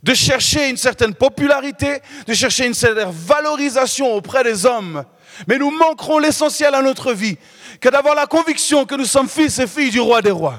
de 0.00 0.14
chercher 0.14 0.70
une 0.70 0.76
certaine 0.76 1.12
popularité, 1.12 1.98
de 2.28 2.34
chercher 2.34 2.66
une 2.66 2.74
certaine 2.74 3.10
valorisation 3.10 4.14
auprès 4.14 4.44
des 4.44 4.66
hommes. 4.66 5.04
Mais 5.48 5.58
nous 5.58 5.72
manquerons 5.72 6.20
l'essentiel 6.20 6.72
à 6.76 6.82
notre 6.82 7.12
vie, 7.12 7.36
que 7.80 7.88
d'avoir 7.88 8.14
la 8.14 8.26
conviction 8.26 8.86
que 8.86 8.94
nous 8.94 9.06
sommes 9.06 9.28
fils 9.28 9.58
et 9.58 9.66
filles 9.66 9.90
du 9.90 9.98
roi 9.98 10.22
des 10.22 10.30
rois. 10.30 10.58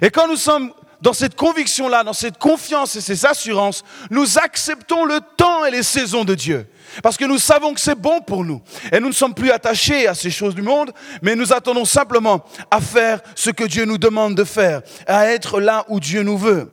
Et 0.00 0.10
quand 0.10 0.28
nous 0.28 0.36
sommes 0.36 0.72
dans 1.00 1.12
cette 1.12 1.36
conviction-là, 1.36 2.04
dans 2.04 2.12
cette 2.12 2.38
confiance 2.38 2.96
et 2.96 3.00
ces 3.00 3.26
assurances, 3.26 3.84
nous 4.10 4.38
acceptons 4.38 5.04
le 5.04 5.20
temps 5.36 5.64
et 5.64 5.70
les 5.70 5.82
saisons 5.82 6.24
de 6.24 6.34
Dieu. 6.34 6.66
Parce 7.02 7.16
que 7.16 7.24
nous 7.24 7.38
savons 7.38 7.74
que 7.74 7.80
c'est 7.80 7.98
bon 7.98 8.20
pour 8.20 8.44
nous. 8.44 8.62
Et 8.92 9.00
nous 9.00 9.08
ne 9.08 9.12
sommes 9.12 9.34
plus 9.34 9.50
attachés 9.50 10.06
à 10.08 10.14
ces 10.14 10.30
choses 10.30 10.54
du 10.54 10.62
monde, 10.62 10.92
mais 11.22 11.36
nous 11.36 11.52
attendons 11.52 11.84
simplement 11.84 12.44
à 12.70 12.80
faire 12.80 13.20
ce 13.34 13.50
que 13.50 13.64
Dieu 13.64 13.84
nous 13.84 13.98
demande 13.98 14.34
de 14.34 14.44
faire, 14.44 14.82
à 15.06 15.26
être 15.26 15.60
là 15.60 15.84
où 15.88 16.00
Dieu 16.00 16.22
nous 16.22 16.38
veut. 16.38 16.70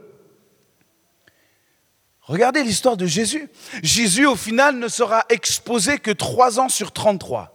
Regardez 2.22 2.63
l'histoire 2.63 2.96
de 2.96 3.06
Jésus. 3.06 3.50
Jésus, 3.82 4.25
au 4.25 4.38
final, 4.38 4.77
ne 4.77 4.88
sera 4.88 5.25
exposé 5.30 6.00
que 6.00 6.12
trois 6.12 6.60
ans 6.60 6.70
sur 6.70 6.94
33. 6.94 7.50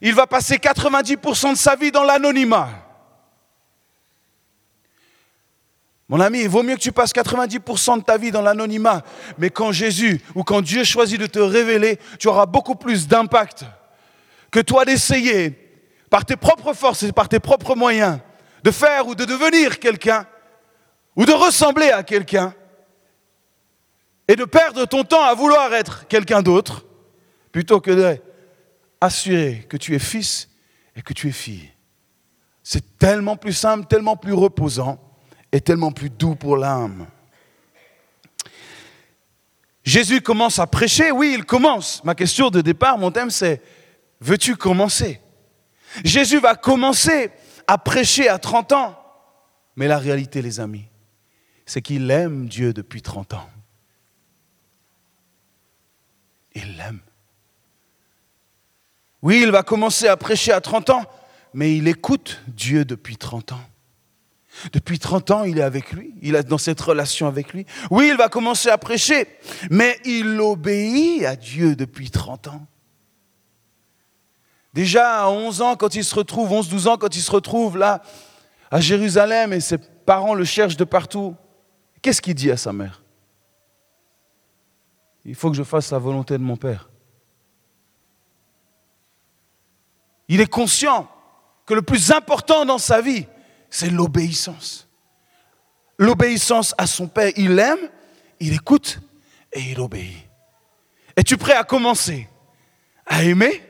Il 0.00 0.14
va 0.14 0.26
passer 0.26 0.56
90% 0.56 1.52
de 1.52 1.56
sa 1.56 1.76
vie 1.76 1.92
dans 1.92 2.04
l'anonymat. 2.04 2.70
Mon 6.12 6.20
ami, 6.20 6.42
il 6.42 6.48
vaut 6.50 6.62
mieux 6.62 6.74
que 6.74 6.80
tu 6.80 6.92
passes 6.92 7.14
90% 7.14 8.00
de 8.00 8.02
ta 8.02 8.18
vie 8.18 8.30
dans 8.30 8.42
l'anonymat, 8.42 9.02
mais 9.38 9.48
quand 9.48 9.72
Jésus 9.72 10.20
ou 10.34 10.44
quand 10.44 10.60
Dieu 10.60 10.84
choisit 10.84 11.18
de 11.18 11.24
te 11.24 11.38
révéler, 11.38 11.98
tu 12.18 12.28
auras 12.28 12.44
beaucoup 12.44 12.74
plus 12.74 13.08
d'impact 13.08 13.64
que 14.50 14.60
toi 14.60 14.84
d'essayer, 14.84 15.58
par 16.10 16.26
tes 16.26 16.36
propres 16.36 16.74
forces 16.74 17.04
et 17.04 17.12
par 17.12 17.30
tes 17.30 17.40
propres 17.40 17.74
moyens, 17.74 18.18
de 18.62 18.70
faire 18.70 19.06
ou 19.06 19.14
de 19.14 19.24
devenir 19.24 19.78
quelqu'un, 19.78 20.26
ou 21.16 21.24
de 21.24 21.32
ressembler 21.32 21.88
à 21.88 22.02
quelqu'un, 22.02 22.52
et 24.28 24.36
de 24.36 24.44
perdre 24.44 24.84
ton 24.84 25.04
temps 25.04 25.24
à 25.24 25.32
vouloir 25.32 25.72
être 25.72 26.06
quelqu'un 26.08 26.42
d'autre, 26.42 26.84
plutôt 27.52 27.80
que 27.80 27.90
de 27.90 28.18
assurer 29.00 29.64
que 29.66 29.78
tu 29.78 29.94
es 29.94 29.98
fils 29.98 30.50
et 30.94 31.00
que 31.00 31.14
tu 31.14 31.30
es 31.30 31.32
fille. 31.32 31.70
C'est 32.62 32.98
tellement 32.98 33.36
plus 33.36 33.54
simple, 33.54 33.86
tellement 33.86 34.18
plus 34.18 34.34
reposant 34.34 35.11
et 35.52 35.60
tellement 35.60 35.92
plus 35.92 36.10
doux 36.10 36.34
pour 36.34 36.56
l'âme. 36.56 37.06
Jésus 39.84 40.20
commence 40.20 40.58
à 40.58 40.66
prêcher, 40.66 41.10
oui, 41.10 41.34
il 41.36 41.44
commence. 41.44 42.02
Ma 42.04 42.14
question 42.14 42.50
de 42.50 42.60
départ, 42.60 42.98
mon 42.98 43.10
thème, 43.10 43.30
c'est, 43.30 43.60
veux-tu 44.20 44.56
commencer? 44.56 45.20
Jésus 46.04 46.38
va 46.38 46.54
commencer 46.54 47.30
à 47.66 47.78
prêcher 47.78 48.28
à 48.28 48.38
30 48.38 48.72
ans. 48.72 48.98
Mais 49.76 49.88
la 49.88 49.98
réalité, 49.98 50.40
les 50.42 50.60
amis, 50.60 50.84
c'est 51.66 51.82
qu'il 51.82 52.10
aime 52.10 52.48
Dieu 52.48 52.72
depuis 52.72 53.02
30 53.02 53.34
ans. 53.34 53.50
Il 56.54 56.76
l'aime. 56.76 57.00
Oui, 59.22 59.40
il 59.42 59.50
va 59.50 59.62
commencer 59.62 60.08
à 60.08 60.16
prêcher 60.16 60.52
à 60.52 60.60
30 60.60 60.90
ans, 60.90 61.04
mais 61.54 61.76
il 61.76 61.88
écoute 61.88 62.42
Dieu 62.48 62.84
depuis 62.84 63.16
30 63.16 63.52
ans. 63.52 63.71
Depuis 64.72 64.98
30 64.98 65.30
ans, 65.30 65.44
il 65.44 65.58
est 65.58 65.62
avec 65.62 65.92
lui, 65.92 66.14
il 66.20 66.34
est 66.34 66.42
dans 66.42 66.58
cette 66.58 66.80
relation 66.80 67.26
avec 67.26 67.52
lui. 67.52 67.66
Oui, 67.90 68.08
il 68.10 68.16
va 68.16 68.28
commencer 68.28 68.68
à 68.68 68.78
prêcher, 68.78 69.26
mais 69.70 69.98
il 70.04 70.40
obéit 70.40 71.24
à 71.24 71.36
Dieu 71.36 71.74
depuis 71.74 72.10
30 72.10 72.48
ans. 72.48 72.66
Déjà 74.74 75.22
à 75.24 75.28
11 75.30 75.62
ans, 75.62 75.76
quand 75.76 75.94
il 75.94 76.04
se 76.04 76.14
retrouve, 76.14 76.50
11-12 76.50 76.88
ans, 76.88 76.96
quand 76.96 77.14
il 77.14 77.22
se 77.22 77.30
retrouve 77.30 77.76
là, 77.76 78.02
à 78.70 78.80
Jérusalem, 78.80 79.52
et 79.52 79.60
ses 79.60 79.78
parents 79.78 80.34
le 80.34 80.44
cherchent 80.44 80.76
de 80.76 80.84
partout, 80.84 81.34
qu'est-ce 82.00 82.22
qu'il 82.22 82.34
dit 82.34 82.50
à 82.50 82.56
sa 82.56 82.72
mère? 82.72 83.02
Il 85.24 85.34
faut 85.34 85.50
que 85.50 85.56
je 85.56 85.62
fasse 85.62 85.92
la 85.92 85.98
volonté 85.98 86.36
de 86.36 86.42
mon 86.42 86.56
Père. 86.56 86.90
Il 90.28 90.40
est 90.40 90.46
conscient 90.46 91.08
que 91.66 91.74
le 91.74 91.82
plus 91.82 92.10
important 92.10 92.64
dans 92.64 92.78
sa 92.78 93.00
vie, 93.00 93.26
c'est 93.72 93.90
l'obéissance. 93.90 94.86
L'obéissance 95.98 96.74
à 96.76 96.86
son 96.86 97.08
Père. 97.08 97.32
Il 97.36 97.58
aime, 97.58 97.90
il 98.38 98.52
écoute 98.52 99.00
et 99.52 99.60
il 99.60 99.80
obéit. 99.80 100.28
Es-tu 101.16 101.36
prêt 101.36 101.54
à 101.54 101.64
commencer 101.64 102.28
à 103.06 103.24
aimer, 103.24 103.62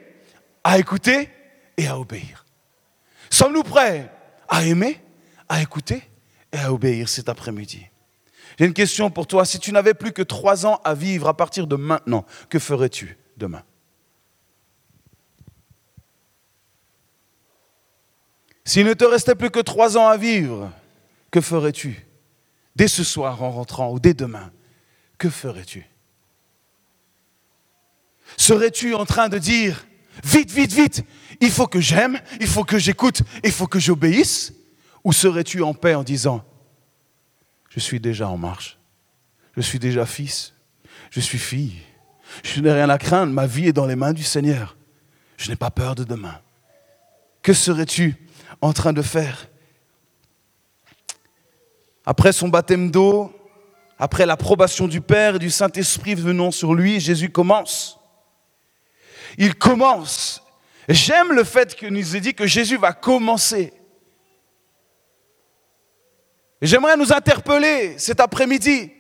à 0.63 0.79
écouter 0.79 1.31
et 1.77 1.87
à 1.87 1.99
obéir? 1.99 2.45
Sommes-nous 3.31 3.63
prêts 3.63 4.13
à 4.49 4.65
aimer, 4.65 5.01
à 5.49 5.63
écouter 5.63 6.03
et 6.53 6.59
à 6.59 6.73
obéir 6.73 7.09
cet 7.09 7.29
après-midi? 7.29 7.87
J'ai 8.59 8.67
une 8.67 8.75
question 8.75 9.09
pour 9.09 9.27
toi. 9.27 9.45
Si 9.45 9.59
tu 9.59 9.73
n'avais 9.73 9.95
plus 9.95 10.13
que 10.13 10.23
trois 10.23 10.67
ans 10.67 10.81
à 10.85 10.95
vivre 10.95 11.29
à 11.29 11.37
partir 11.37 11.67
de 11.67 11.77
maintenant, 11.77 12.27
que 12.51 12.59
ferais-tu 12.59 13.17
demain? 13.37 13.63
S'il 18.65 18.87
ne 18.87 18.95
te 18.95 19.05
restait 19.05 19.35
plus 19.35 19.51
que 19.51 19.61
trois 19.61 19.97
ans 19.97 20.07
à 20.07 20.17
vivre, 20.17 20.71
que 21.31 21.41
ferais-tu? 21.41 22.07
Dès 22.77 22.89
ce 22.89 23.05
soir 23.05 23.43
en 23.43 23.51
rentrant 23.51 23.93
ou 23.93 24.01
dès 24.01 24.15
demain, 24.15 24.51
que 25.19 25.29
ferais-tu? 25.29 25.87
Serais-tu 28.37 28.95
en 28.95 29.05
train 29.05 29.29
de 29.29 29.39
dire, 29.39 29.85
vite, 30.25 30.51
vite, 30.51 30.73
vite, 30.73 31.05
il 31.41 31.51
faut 31.51 31.67
que 31.67 31.81
j'aime, 31.81 32.21
il 32.41 32.47
faut 32.47 32.65
que 32.65 32.79
j'écoute, 32.79 33.23
il 33.45 33.53
faut 33.53 33.67
que 33.67 33.79
j'obéisse? 33.79 34.55
Ou 35.05 35.13
serais-tu 35.13 35.63
en 35.63 35.75
paix 35.75 35.95
en 35.95 36.05
disant, 36.05 36.45
je 37.69 37.81
suis 37.81 38.01
déjà 38.01 38.29
en 38.29 38.39
marche, 38.39 38.79
je 39.57 39.61
suis 39.61 39.79
déjà 39.79 40.07
fils, 40.07 40.55
je 41.11 41.21
suis 41.21 41.39
fille, 41.39 41.77
je 42.45 42.61
n'ai 42.61 42.73
rien 42.73 42.89
à 42.89 42.99
craindre, 42.99 43.33
ma 43.33 43.47
vie 43.47 43.69
est 43.69 43.73
dans 43.73 43.87
les 43.87 43.97
mains 43.97 44.13
du 44.13 44.23
Seigneur, 44.23 44.77
je 45.37 45.51
n'ai 45.51 45.57
pas 45.57 45.71
peur 45.71 45.95
de 45.95 46.05
demain. 46.05 46.41
Que 47.43 47.53
serais-tu 47.53 48.17
en 48.63 48.73
train 48.73 48.93
de 48.93 49.03
faire. 49.03 49.49
Après 52.07 52.33
son 52.33 52.49
baptême 52.49 52.91
d'eau, 52.91 53.33
après 53.99 54.25
l'approbation 54.25 54.89
du 54.89 55.01
Père 55.01 55.37
et 55.37 55.39
du 55.39 55.51
Saint-Esprit 55.51 56.15
venant 56.15 56.51
sur 56.51 56.75
lui, 56.75 57.01
Jésus 57.01 57.31
commence. 57.31 57.99
Il 59.37 59.57
commence. 59.57 60.43
J'aime 60.89 61.33
le 61.33 61.45
fait 61.45 61.75
qu'il 61.75 61.91
nous 61.91 62.17
ait 62.17 62.21
dit 62.21 62.35
que 62.35 62.47
Jésus 62.47 62.77
va 62.77 62.93
commencer. 62.93 63.73
J'aimerais 66.61 66.97
nous 66.97 67.13
interpeller 67.13 67.99
cet 67.99 68.21
après-midi 68.21 68.93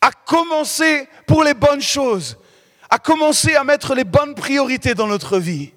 à 0.00 0.12
commencer 0.12 1.08
pour 1.26 1.42
les 1.42 1.54
bonnes 1.54 1.82
choses, 1.82 2.38
à 2.88 2.98
commencer 2.98 3.56
à 3.56 3.64
mettre 3.64 3.94
les 3.94 4.04
bonnes 4.04 4.36
priorités 4.36 4.94
dans 4.94 5.08
notre 5.08 5.38
vie, 5.38 5.72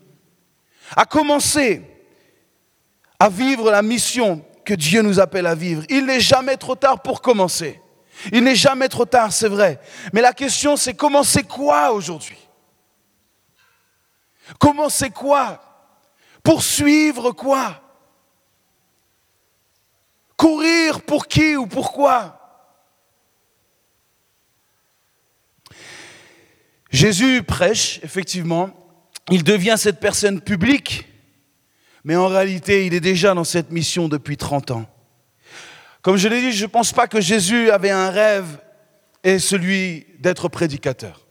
à 0.95 1.05
commencer 1.05 1.81
à 3.21 3.29
vivre 3.29 3.69
la 3.69 3.83
mission 3.83 4.43
que 4.65 4.73
Dieu 4.73 5.03
nous 5.03 5.19
appelle 5.19 5.45
à 5.45 5.53
vivre. 5.53 5.83
Il 5.89 6.07
n'est 6.07 6.19
jamais 6.19 6.57
trop 6.57 6.73
tard 6.73 7.03
pour 7.03 7.21
commencer. 7.21 7.79
Il 8.31 8.43
n'est 8.43 8.55
jamais 8.55 8.89
trop 8.89 9.05
tard, 9.05 9.31
c'est 9.31 9.47
vrai. 9.47 9.79
Mais 10.11 10.21
la 10.21 10.33
question, 10.33 10.75
c'est 10.75 10.95
commencer 10.95 11.43
quoi 11.43 11.91
aujourd'hui? 11.91 12.39
Commencer 14.57 15.11
quoi? 15.11 15.61
Poursuivre 16.41 17.31
quoi? 17.31 17.79
Courir 20.35 21.03
pour 21.03 21.27
qui 21.27 21.55
ou 21.55 21.67
pourquoi 21.67 22.39
Jésus 26.89 27.43
prêche, 27.43 27.99
effectivement, 28.01 28.71
il 29.29 29.43
devient 29.43 29.75
cette 29.77 29.99
personne 29.99 30.41
publique, 30.41 31.10
mais 32.03 32.15
en 32.15 32.27
réalité, 32.27 32.85
il 32.85 32.93
est 32.93 32.99
déjà 32.99 33.33
dans 33.33 33.43
cette 33.43 33.71
mission 33.71 34.07
depuis 34.07 34.37
30 34.37 34.71
ans. 34.71 34.85
Comme 36.01 36.17
je 36.17 36.27
l'ai 36.27 36.41
dit, 36.41 36.51
je 36.51 36.63
ne 36.65 36.69
pense 36.69 36.93
pas 36.93 37.07
que 37.07 37.21
Jésus 37.21 37.69
avait 37.69 37.91
un 37.91 38.09
rêve 38.09 38.59
et 39.23 39.37
celui 39.37 40.07
d'être 40.19 40.47
prédicateur. 40.49 41.27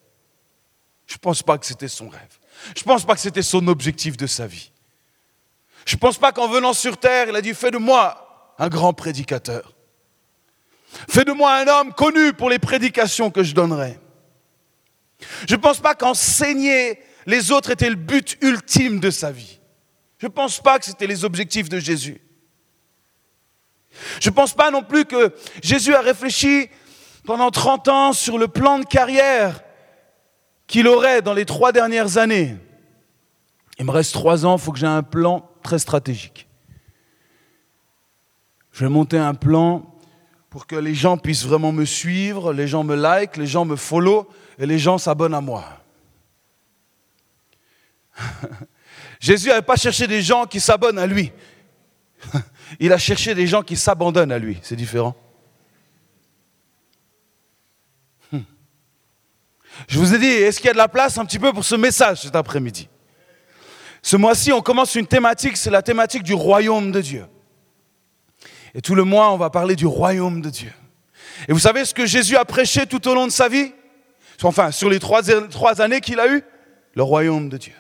Je 1.06 1.14
ne 1.14 1.18
pense 1.18 1.42
pas 1.42 1.58
que 1.58 1.66
c'était 1.66 1.88
son 1.88 2.08
rêve. 2.08 2.38
Je 2.76 2.82
ne 2.82 2.84
pense 2.84 3.04
pas 3.04 3.14
que 3.14 3.20
c'était 3.20 3.42
son 3.42 3.66
objectif 3.66 4.16
de 4.16 4.26
sa 4.26 4.46
vie. 4.46 4.70
Je 5.86 5.96
ne 5.96 6.00
pense 6.00 6.18
pas 6.18 6.30
qu'en 6.30 6.48
venant 6.48 6.72
sur 6.72 6.98
terre, 6.98 7.28
il 7.28 7.34
a 7.34 7.40
dit 7.40 7.54
Fais 7.54 7.70
de 7.70 7.78
moi 7.78 8.54
un 8.58 8.68
grand 8.68 8.92
prédicateur. 8.92 9.74
Fais 11.08 11.24
de 11.24 11.32
moi 11.32 11.54
un 11.54 11.66
homme 11.66 11.92
connu 11.94 12.32
pour 12.32 12.50
les 12.50 12.58
prédications 12.58 13.30
que 13.30 13.42
je 13.42 13.54
donnerai. 13.54 13.98
Je 15.48 15.54
ne 15.54 15.60
pense 15.60 15.80
pas 15.80 15.94
qu'enseigner 15.94 17.00
les 17.26 17.52
autres 17.52 17.70
était 17.70 17.90
le 17.90 17.96
but 17.96 18.38
ultime 18.40 19.00
de 19.00 19.10
sa 19.10 19.30
vie. 19.30 19.59
Je 20.20 20.26
ne 20.26 20.30
pense 20.30 20.60
pas 20.60 20.78
que 20.78 20.84
c'était 20.84 21.06
les 21.06 21.24
objectifs 21.24 21.70
de 21.70 21.78
Jésus. 21.78 22.20
Je 24.20 24.28
ne 24.28 24.34
pense 24.34 24.52
pas 24.52 24.70
non 24.70 24.82
plus 24.82 25.06
que 25.06 25.34
Jésus 25.62 25.94
a 25.94 26.02
réfléchi 26.02 26.68
pendant 27.24 27.50
30 27.50 27.88
ans 27.88 28.12
sur 28.12 28.36
le 28.36 28.46
plan 28.46 28.78
de 28.78 28.84
carrière 28.84 29.62
qu'il 30.66 30.86
aurait 30.88 31.22
dans 31.22 31.32
les 31.32 31.46
trois 31.46 31.72
dernières 31.72 32.18
années. 32.18 32.54
Il 33.78 33.86
me 33.86 33.90
reste 33.90 34.12
trois 34.12 34.44
ans, 34.44 34.56
il 34.56 34.60
faut 34.60 34.72
que 34.72 34.78
j'ai 34.78 34.86
un 34.86 35.02
plan 35.02 35.48
très 35.62 35.78
stratégique. 35.78 36.46
Je 38.72 38.84
vais 38.84 38.90
monter 38.90 39.16
un 39.16 39.34
plan 39.34 39.86
pour 40.50 40.66
que 40.66 40.76
les 40.76 40.94
gens 40.94 41.16
puissent 41.16 41.46
vraiment 41.46 41.72
me 41.72 41.86
suivre, 41.86 42.52
les 42.52 42.68
gens 42.68 42.84
me 42.84 42.94
like, 42.94 43.38
les 43.38 43.46
gens 43.46 43.64
me 43.64 43.76
follow 43.76 44.28
et 44.58 44.66
les 44.66 44.78
gens 44.78 44.98
s'abonnent 44.98 45.34
à 45.34 45.40
moi. 45.40 45.64
Jésus 49.20 49.48
n'avait 49.48 49.62
pas 49.62 49.76
cherché 49.76 50.06
des 50.06 50.22
gens 50.22 50.46
qui 50.46 50.58
s'abonnent 50.58 50.98
à 50.98 51.06
lui. 51.06 51.30
Il 52.80 52.92
a 52.92 52.98
cherché 52.98 53.34
des 53.34 53.46
gens 53.46 53.62
qui 53.62 53.76
s'abandonnent 53.76 54.32
à 54.32 54.38
lui. 54.38 54.58
C'est 54.62 54.76
différent. 54.76 55.14
Hmm. 58.32 58.40
Je 59.86 59.98
vous 59.98 60.14
ai 60.14 60.18
dit, 60.18 60.26
est-ce 60.26 60.58
qu'il 60.58 60.68
y 60.68 60.71
a 60.71 60.73
de 60.73 60.78
la 60.78 60.88
place 60.88 61.18
un 61.18 61.26
petit 61.26 61.38
peu 61.38 61.52
pour 61.52 61.64
ce 61.64 61.75
message 61.75 62.23
cet 62.23 62.34
après-midi? 62.34 62.88
Ce 64.02 64.16
mois-ci, 64.16 64.52
on 64.52 64.62
commence 64.62 64.95
une 64.95 65.06
thématique, 65.06 65.58
c'est 65.58 65.71
la 65.71 65.82
thématique 65.82 66.23
du 66.23 66.32
royaume 66.32 66.90
de 66.90 67.02
Dieu. 67.02 67.26
Et 68.75 68.80
tout 68.80 68.95
le 68.95 69.04
mois, 69.04 69.30
on 69.32 69.36
va 69.36 69.50
parler 69.50 69.76
du 69.76 69.86
royaume 69.86 70.40
de 70.40 70.49
Dieu. 70.49 70.73
Et 71.49 71.52
vous 71.52 71.58
savez 71.58 71.84
ce 71.84 71.92
que 71.92 72.06
Jésus 72.06 72.36
a 72.36 72.47
prêché 72.47 72.86
tout 72.86 73.06
au 73.06 73.14
long 73.14 73.26
de 73.26 73.32
sa 73.32 73.49
vie? 73.49 73.73
Enfin, 74.42 74.71
sur 74.71 74.88
les 74.88 74.99
trois, 74.99 75.23
trois 75.50 75.82
années 75.82 76.00
qu'il 76.00 76.18
a 76.21 76.28
eues? 76.28 76.42
Le 76.95 77.02
royaume 77.02 77.50
de 77.50 77.58
Dieu. 77.58 77.75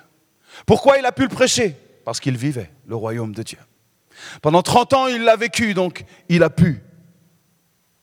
Pourquoi 0.66 0.98
il 0.98 1.06
a 1.06 1.12
pu 1.12 1.22
le 1.22 1.28
prêcher 1.28 1.76
Parce 2.04 2.20
qu'il 2.20 2.36
vivait 2.36 2.70
le 2.86 2.96
royaume 2.96 3.34
de 3.34 3.42
Dieu. 3.42 3.58
Pendant 4.42 4.62
30 4.62 4.92
ans, 4.92 5.06
il 5.06 5.22
l'a 5.22 5.36
vécu, 5.36 5.74
donc 5.74 6.04
il 6.28 6.42
a 6.42 6.50
pu 6.50 6.82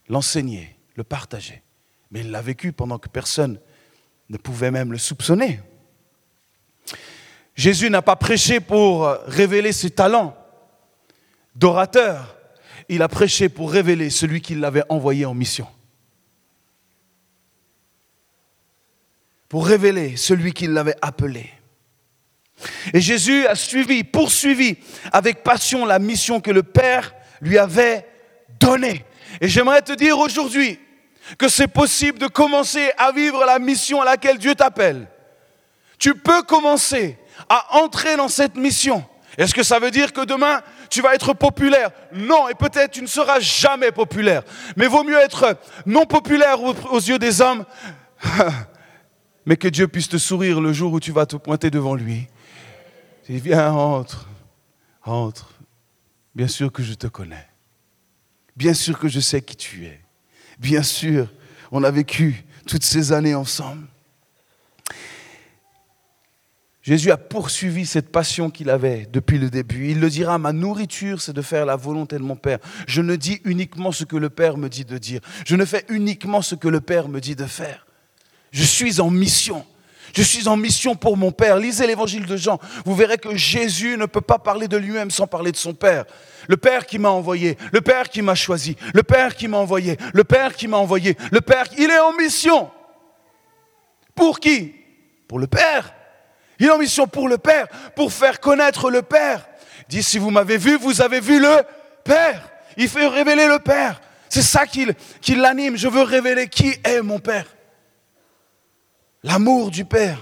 l'enseigner, 0.10 0.78
le 0.96 1.04
partager. 1.04 1.62
Mais 2.12 2.22
il 2.22 2.32
l'a 2.32 2.42
vécu 2.42 2.72
pendant 2.72 2.98
que 2.98 3.10
personne 3.10 3.60
ne 4.30 4.38
pouvait 4.38 4.72
même 4.72 4.92
le 4.92 4.98
soupçonner. 4.98 5.60
Jésus 7.56 7.90
n'a 7.90 8.02
pas 8.02 8.16
prêché 8.16 8.60
pour 8.60 9.08
révéler 9.26 9.72
ses 9.72 9.90
talents 9.90 10.38
d'orateur, 11.56 12.38
il 12.88 13.02
a 13.02 13.08
prêché 13.08 13.50
pour 13.50 13.72
révéler 13.72 14.10
celui 14.10 14.42
qui 14.42 14.56
l'avait 14.56 14.84
envoyé 14.90 15.26
en 15.26 15.34
mission. 15.34 15.68
Pour 19.50 19.66
révéler 19.66 20.16
celui 20.16 20.54
qui 20.54 20.68
l'avait 20.68 20.96
appelé. 21.02 21.50
Et 22.94 23.02
Jésus 23.02 23.46
a 23.48 23.56
suivi, 23.56 24.04
poursuivi 24.04 24.78
avec 25.12 25.44
passion 25.44 25.86
la 25.86 26.00
mission 26.00 26.40
que 26.40 26.52
le 26.52 26.64
Père 26.64 27.14
lui 27.42 27.58
avait 27.58 28.06
donnée. 28.60 29.06
Et 29.42 29.48
j'aimerais 29.48 29.82
te 29.82 29.94
dire 29.94 30.18
aujourd'hui 30.18 30.80
que 31.38 31.50
c'est 31.50 31.68
possible 31.68 32.20
de 32.20 32.28
commencer 32.28 32.92
à 32.98 33.12
vivre 33.12 33.44
la 33.46 33.60
mission 33.60 34.02
à 34.02 34.06
laquelle 34.06 34.38
Dieu 34.38 34.56
t'appelle. 34.56 35.08
Tu 36.00 36.16
peux 36.16 36.44
commencer 36.44 37.18
à 37.50 37.78
entrer 37.78 38.16
dans 38.16 38.30
cette 38.30 38.56
mission. 38.56 39.04
Est-ce 39.38 39.54
que 39.54 39.64
ça 39.64 39.80
veut 39.80 39.92
dire 39.92 40.14
que 40.14 40.26
demain, 40.26 40.62
tu 40.90 41.02
vas 41.02 41.14
être 41.14 41.34
populaire? 41.34 41.92
Non, 42.14 42.50
et 42.50 42.56
peut-être 42.56 42.92
tu 42.92 43.02
ne 43.02 43.08
seras 43.08 43.40
jamais 43.40 43.92
populaire. 43.92 44.44
Mais 44.76 44.88
vaut 44.88 45.04
mieux 45.04 45.20
être 45.20 45.58
non 45.86 46.06
populaire 46.06 46.60
aux 46.62 47.00
yeux 47.00 47.20
des 47.20 47.42
hommes, 47.42 47.66
mais 49.46 49.58
que 49.58 49.68
Dieu 49.68 49.88
puisse 49.88 50.10
te 50.10 50.18
sourire 50.18 50.60
le 50.60 50.74
jour 50.74 50.94
où 50.94 51.00
tu 51.00 51.12
vas 51.12 51.26
te 51.26 51.36
pointer 51.36 51.70
devant 51.70 51.94
lui 51.94 52.28
viens, 53.30 53.72
entre, 53.72 54.28
entre. 55.04 55.54
Bien 56.36 56.48
sûr 56.48 56.72
que 56.72 56.84
je 56.84 56.94
te 56.94 57.08
connais. 57.08 57.48
Bien 58.56 58.74
sûr 58.74 58.98
que 58.98 59.08
je 59.08 59.20
sais 59.20 59.42
qui 59.42 59.56
tu 59.56 59.86
es. 59.86 60.00
Bien 60.60 60.84
sûr, 60.84 61.28
on 61.72 61.84
a 61.84 61.92
vécu 61.92 62.46
toutes 62.66 62.84
ces 62.84 63.12
années 63.12 63.36
ensemble. 63.36 63.88
Jésus 66.82 67.12
a 67.12 67.18
poursuivi 67.18 67.86
cette 67.86 68.14
passion 68.14 68.50
qu'il 68.50 68.70
avait 68.70 69.10
depuis 69.12 69.38
le 69.38 69.50
début. 69.50 69.90
Il 69.90 70.00
le 70.00 70.10
dira, 70.10 70.38
ma 70.38 70.54
nourriture, 70.54 71.22
c'est 71.22 71.34
de 71.34 71.42
faire 71.42 71.66
la 71.66 71.76
volonté 71.76 72.16
de 72.16 72.24
mon 72.24 72.38
Père. 72.38 72.60
Je 72.88 73.02
ne 73.02 73.18
dis 73.18 73.42
uniquement 73.44 73.92
ce 73.92 74.06
que 74.06 74.16
le 74.16 74.30
Père 74.30 74.56
me 74.56 74.70
dit 74.70 74.86
de 74.86 74.98
dire. 74.98 75.20
Je 75.46 75.58
ne 75.58 75.66
fais 75.66 75.84
uniquement 75.90 76.42
ce 76.42 76.56
que 76.56 76.70
le 76.70 76.80
Père 76.80 77.10
me 77.10 77.20
dit 77.20 77.36
de 77.36 77.44
faire. 77.44 77.86
Je 78.52 78.64
suis 78.64 79.02
en 79.02 79.10
mission. 79.10 79.66
Je 80.16 80.22
suis 80.22 80.48
en 80.48 80.58
mission 80.58 80.96
pour 80.96 81.18
mon 81.18 81.32
Père. 81.32 81.58
Lisez 81.58 81.88
l'évangile 81.88 82.26
de 82.26 82.38
Jean. 82.38 82.60
Vous 82.86 82.96
verrez 82.96 83.18
que 83.18 83.36
Jésus 83.36 83.98
ne 83.98 84.06
peut 84.06 84.22
pas 84.22 84.40
parler 84.40 84.68
de 84.68 84.78
lui-même 84.78 85.12
sans 85.12 85.28
parler 85.28 85.52
de 85.52 85.58
son 85.58 85.74
Père. 85.74 86.06
Le 86.48 86.58
Père 86.58 86.86
qui 86.86 86.98
m'a 86.98 87.10
envoyé, 87.10 87.58
le 87.74 87.82
Père 87.82 88.10
qui 88.10 88.22
m'a 88.22 88.36
choisi, 88.36 88.78
le 88.94 89.04
Père 89.04 89.36
qui 89.36 89.48
m'a 89.48 89.58
envoyé, 89.58 89.98
le 90.14 90.24
Père 90.24 90.56
qui 90.56 90.68
m'a 90.68 90.78
envoyé, 90.78 91.18
le 91.32 91.42
Père, 91.42 91.66
il 91.78 91.90
est 91.90 92.00
en 92.00 92.14
mission. 92.14 92.70
Pour 94.16 94.40
qui? 94.40 94.74
Pour 95.28 95.40
le 95.40 95.48
Père. 95.48 95.94
Il 96.60 96.68
est 96.68 96.72
en 96.72 96.78
mission 96.78 97.08
pour 97.08 97.28
le 97.28 97.38
Père, 97.38 97.68
pour 97.96 98.14
faire 98.14 98.40
connaître 98.40 98.90
le 98.90 99.02
Père. 99.02 99.48
Il 99.90 99.98
dit, 99.98 100.04
si 100.04 100.18
vous 100.18 100.32
m'avez 100.32 100.58
vu, 100.58 100.78
vous 100.78 101.02
avez 101.02 101.20
vu 101.20 101.40
le 101.40 101.62
Père. 102.04 102.50
Il 102.78 102.88
fait 102.88 103.08
révéler 103.08 103.48
le 103.48 103.60
Père. 103.60 104.02
C'est 104.30 104.42
ça 104.42 104.66
qui, 104.66 104.88
qui 105.22 105.36
l'anime. 105.36 105.78
Je 105.78 105.88
veux 105.88 106.02
révéler 106.02 106.48
qui 106.48 106.74
est 106.84 107.02
mon 107.02 107.20
Père 107.20 107.46
l'amour 109.28 109.72
du 109.72 109.84
Père. 109.84 110.20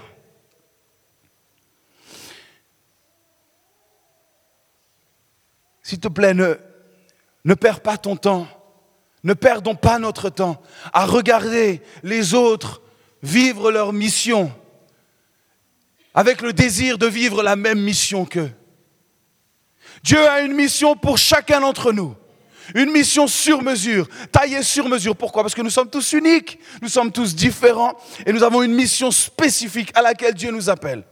S'il 5.84 6.00
te 6.00 6.08
plaît, 6.08 6.34
ne, 6.34 7.54
perds 7.54 7.82
pas 7.82 7.98
ton 7.98 8.16
temps, 8.16 8.48
ne 9.24 9.34
perdons 9.34 9.76
pas 9.76 10.00
notre 10.00 10.32
temps 10.32 10.60
à 10.92 11.06
regarder 11.06 11.84
les 12.02 12.34
autres 12.34 12.82
vivre 13.22 13.72
leur 13.72 13.94
mission 13.94 14.52
avec 16.16 16.42
le 16.42 16.54
désir 16.54 16.98
de 16.98 17.06
vivre 17.06 17.44
la 17.44 17.56
même 17.56 17.80
mission 17.80 18.26
qu'eux. 18.26 18.52
Dieu 20.02 20.28
a 20.28 20.42
une 20.42 20.54
mission 20.54 20.96
pour 20.96 21.18
chacun 21.18 21.60
d'entre 21.60 21.92
nous. 21.92 22.16
Une 22.74 22.92
mission 22.92 23.28
sur 23.28 23.62
mesure, 23.62 24.08
taillée 24.32 24.64
sur 24.64 24.90
mesure. 24.90 25.16
Pourquoi? 25.16 25.44
Parce 25.44 25.54
que 25.54 25.62
nous 25.62 25.70
sommes 25.70 25.90
tous 25.90 26.14
uniques, 26.14 26.60
nous 26.82 26.90
sommes 26.90 27.12
tous 27.12 27.36
différents 27.36 27.94
et 28.26 28.34
nous 28.34 28.44
avons 28.44 28.64
une 28.64 28.74
mission 28.74 29.12
spécifique 29.12 29.92
à 29.94 30.02
laquelle 30.02 30.34
Dieu 30.34 30.52
nous 30.52 30.70
appelle. 30.70 31.04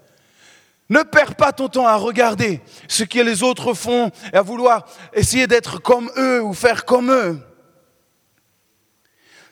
Ne 0.90 1.04
perds 1.04 1.36
pas 1.36 1.52
ton 1.52 1.70
temps 1.70 1.88
à 1.88 1.96
regarder 1.96 2.62
ce 2.88 3.04
que 3.04 3.20
les 3.20 3.44
autres 3.44 3.74
font 3.74 4.12
et 4.34 4.38
à 4.38 4.42
vouloir 4.42 4.86
essayer 5.14 5.48
d'être 5.48 5.82
comme 5.82 6.12
eux 6.18 6.42
ou 6.42 6.54
faire 6.54 6.86
comme 6.86 7.12
eux. 7.12 7.40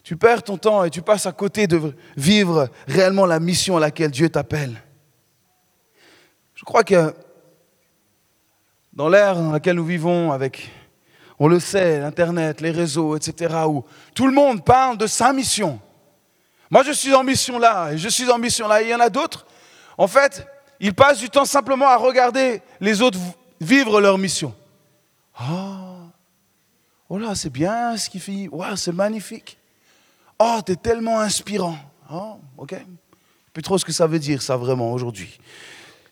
Tu 0.03 0.17
perds 0.17 0.43
ton 0.43 0.57
temps 0.57 0.83
et 0.83 0.89
tu 0.89 1.01
passes 1.01 1.25
à 1.25 1.31
côté 1.31 1.67
de 1.67 1.93
vivre 2.17 2.69
réellement 2.87 3.25
la 3.25 3.39
mission 3.39 3.77
à 3.77 3.79
laquelle 3.79 4.11
Dieu 4.11 4.29
t'appelle. 4.29 4.81
Je 6.55 6.65
crois 6.65 6.83
que 6.83 7.13
dans 8.93 9.07
l'ère 9.07 9.35
dans 9.35 9.51
laquelle 9.51 9.77
nous 9.77 9.85
vivons, 9.85 10.31
avec, 10.31 10.69
on 11.43 11.47
le 11.47 11.59
sait, 11.59 11.99
l'Internet, 11.99 12.61
les 12.61 12.69
réseaux, 12.69 13.15
etc., 13.15 13.51
où 13.67 13.83
tout 14.13 14.27
le 14.27 14.31
monde 14.31 14.63
parle 14.63 14.95
de 14.95 15.07
sa 15.07 15.33
mission. 15.33 15.79
Moi, 16.69 16.83
je 16.83 16.91
suis 16.91 17.15
en 17.15 17.23
mission 17.23 17.57
là, 17.57 17.91
et 17.91 17.97
je 17.97 18.09
suis 18.09 18.29
en 18.29 18.37
mission 18.37 18.67
là, 18.67 18.83
il 18.83 18.89
y 18.89 18.93
en 18.93 18.99
a 18.99 19.09
d'autres. 19.09 19.47
En 19.97 20.07
fait, 20.07 20.45
ils 20.79 20.93
passent 20.93 21.17
du 21.17 21.31
temps 21.31 21.45
simplement 21.45 21.87
à 21.87 21.97
regarder 21.97 22.61
les 22.79 23.01
autres 23.01 23.17
vivre 23.59 23.99
leur 23.99 24.19
mission. 24.19 24.53
Oh, 25.41 26.11
oh 27.09 27.17
là, 27.17 27.33
c'est 27.33 27.49
bien 27.49 27.97
ce 27.97 28.07
qu'il 28.07 28.21
fait. 28.21 28.47
Ouais, 28.51 28.75
c'est 28.75 28.93
magnifique. 28.93 29.57
Oh, 30.37 30.59
tu 30.63 30.73
es 30.73 30.75
tellement 30.75 31.21
inspirant. 31.21 31.75
Oh, 32.13 32.35
ok. 32.55 32.75
Plus 33.51 33.63
trop 33.63 33.79
ce 33.79 33.85
que 33.85 33.91
ça 33.91 34.05
veut 34.05 34.19
dire, 34.19 34.43
ça, 34.43 34.57
vraiment, 34.57 34.93
aujourd'hui. 34.93 35.39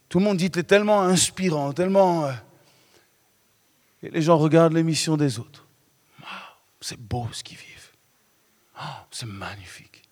Tout 0.10 0.18
le 0.18 0.26
monde 0.26 0.38
dit, 0.38 0.50
tu 0.50 0.58
es 0.58 0.64
tellement 0.64 1.02
inspirant, 1.02 1.72
tellement. 1.72 2.32
Et 4.02 4.10
les 4.10 4.22
gens 4.22 4.38
regardent 4.38 4.74
l'émission 4.74 5.18
des 5.18 5.40
autres. 5.40 5.68
c'est 6.82 7.00
beau 7.00 7.28
ce 7.32 7.44
qu'ils 7.44 7.58
vivent. 7.58 7.92
Oh, 8.78 9.04
c'est 9.12 9.26
magnifique. 9.26 10.04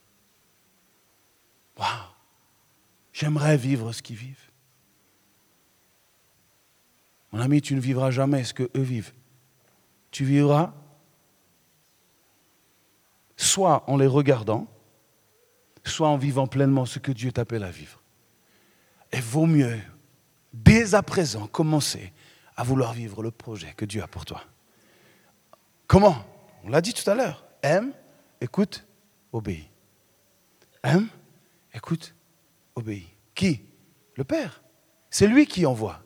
Waouh! 1.77 1.87
J'aimerais 3.13 3.57
vivre 3.57 3.93
ce 3.93 4.01
qu'ils 4.01 4.17
vivent. 4.17 4.51
Mon 7.31 7.39
ami, 7.39 7.61
tu 7.61 7.75
ne 7.75 7.79
vivras 7.79 8.11
jamais 8.11 8.43
ce 8.43 8.53
que 8.53 8.69
eux 8.75 8.81
vivent. 8.81 9.13
Tu 10.11 10.25
vivras 10.25 10.73
soit 13.35 13.89
en 13.89 13.97
les 13.97 14.07
regardant, 14.07 14.67
soit 15.85 16.09
en 16.09 16.17
vivant 16.17 16.47
pleinement 16.47 16.85
ce 16.85 16.99
que 16.99 17.11
Dieu 17.11 17.31
t'appelle 17.31 17.63
à 17.63 17.71
vivre. 17.71 18.01
Et 19.11 19.21
vaut 19.21 19.45
mieux, 19.45 19.79
dès 20.53 20.95
à 20.95 21.03
présent, 21.03 21.47
commencer 21.47 22.11
à 22.57 22.63
vouloir 22.63 22.91
vivre 22.93 23.21
le 23.21 23.31
projet 23.31 23.73
que 23.77 23.85
Dieu 23.85 24.01
a 24.01 24.07
pour 24.07 24.25
toi. 24.25 24.43
Comment? 25.85 26.17
On 26.63 26.69
l'a 26.69 26.81
dit 26.81 26.93
tout 26.93 27.09
à 27.09 27.15
l'heure. 27.15 27.45
Aime, 27.61 27.93
écoute, 28.41 28.85
obéis. 29.31 29.69
Aime, 30.83 31.07
écoute, 31.73 32.13
obéis. 32.75 33.07
Qui? 33.35 33.61
Le 34.15 34.23
Père. 34.23 34.63
C'est 35.09 35.27
lui 35.27 35.45
qui 35.45 35.65
envoie. 35.65 36.01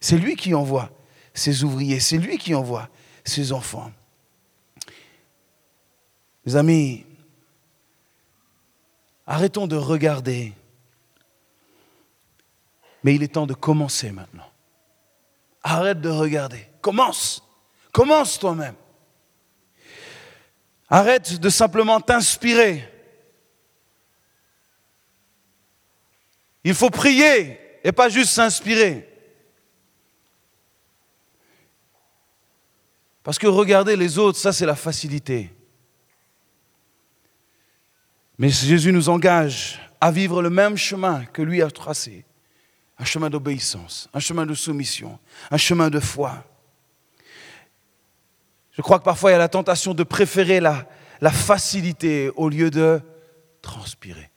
C'est 0.00 0.16
lui 0.16 0.36
qui 0.36 0.54
envoie 0.54 0.90
ses 1.34 1.64
ouvriers. 1.64 2.00
C'est 2.00 2.18
lui 2.18 2.38
qui 2.38 2.54
envoie 2.54 2.88
ses 3.24 3.52
enfants. 3.52 3.92
Mes 6.46 6.54
amis, 6.54 7.04
arrêtons 9.26 9.66
de 9.66 9.76
regarder. 9.76 10.52
Mais 13.02 13.16
il 13.16 13.22
est 13.24 13.34
temps 13.34 13.46
de 13.46 13.54
commencer 13.54 14.12
maintenant. 14.12 14.48
Arrête 15.68 16.00
de 16.00 16.10
regarder. 16.10 16.68
Commence. 16.80 17.42
Commence 17.90 18.38
toi-même. 18.38 18.76
Arrête 20.88 21.40
de 21.40 21.48
simplement 21.48 22.00
t'inspirer. 22.00 22.88
Il 26.62 26.72
faut 26.72 26.90
prier 26.90 27.58
et 27.82 27.90
pas 27.90 28.08
juste 28.08 28.30
s'inspirer. 28.30 29.12
Parce 33.24 33.38
que 33.40 33.48
regarder 33.48 33.96
les 33.96 34.18
autres, 34.18 34.38
ça 34.38 34.52
c'est 34.52 34.66
la 34.66 34.76
facilité. 34.76 35.52
Mais 38.38 38.50
Jésus 38.50 38.92
nous 38.92 39.08
engage 39.08 39.80
à 40.00 40.12
vivre 40.12 40.42
le 40.42 40.50
même 40.50 40.76
chemin 40.76 41.24
que 41.24 41.42
lui 41.42 41.60
a 41.60 41.70
tracé. 41.72 42.25
Un 42.98 43.04
chemin 43.04 43.28
d'obéissance, 43.28 44.08
un 44.14 44.20
chemin 44.20 44.46
de 44.46 44.54
soumission, 44.54 45.18
un 45.50 45.56
chemin 45.56 45.90
de 45.90 46.00
foi. 46.00 46.44
Je 48.72 48.82
crois 48.82 48.98
que 48.98 49.04
parfois 49.04 49.30
il 49.30 49.32
y 49.34 49.36
a 49.36 49.38
la 49.38 49.48
tentation 49.48 49.94
de 49.94 50.02
préférer 50.02 50.60
la, 50.60 50.86
facilité 51.30 52.30
au 52.36 52.48
lieu 52.48 52.70
de 52.70 53.00
transpirer. 53.62 54.30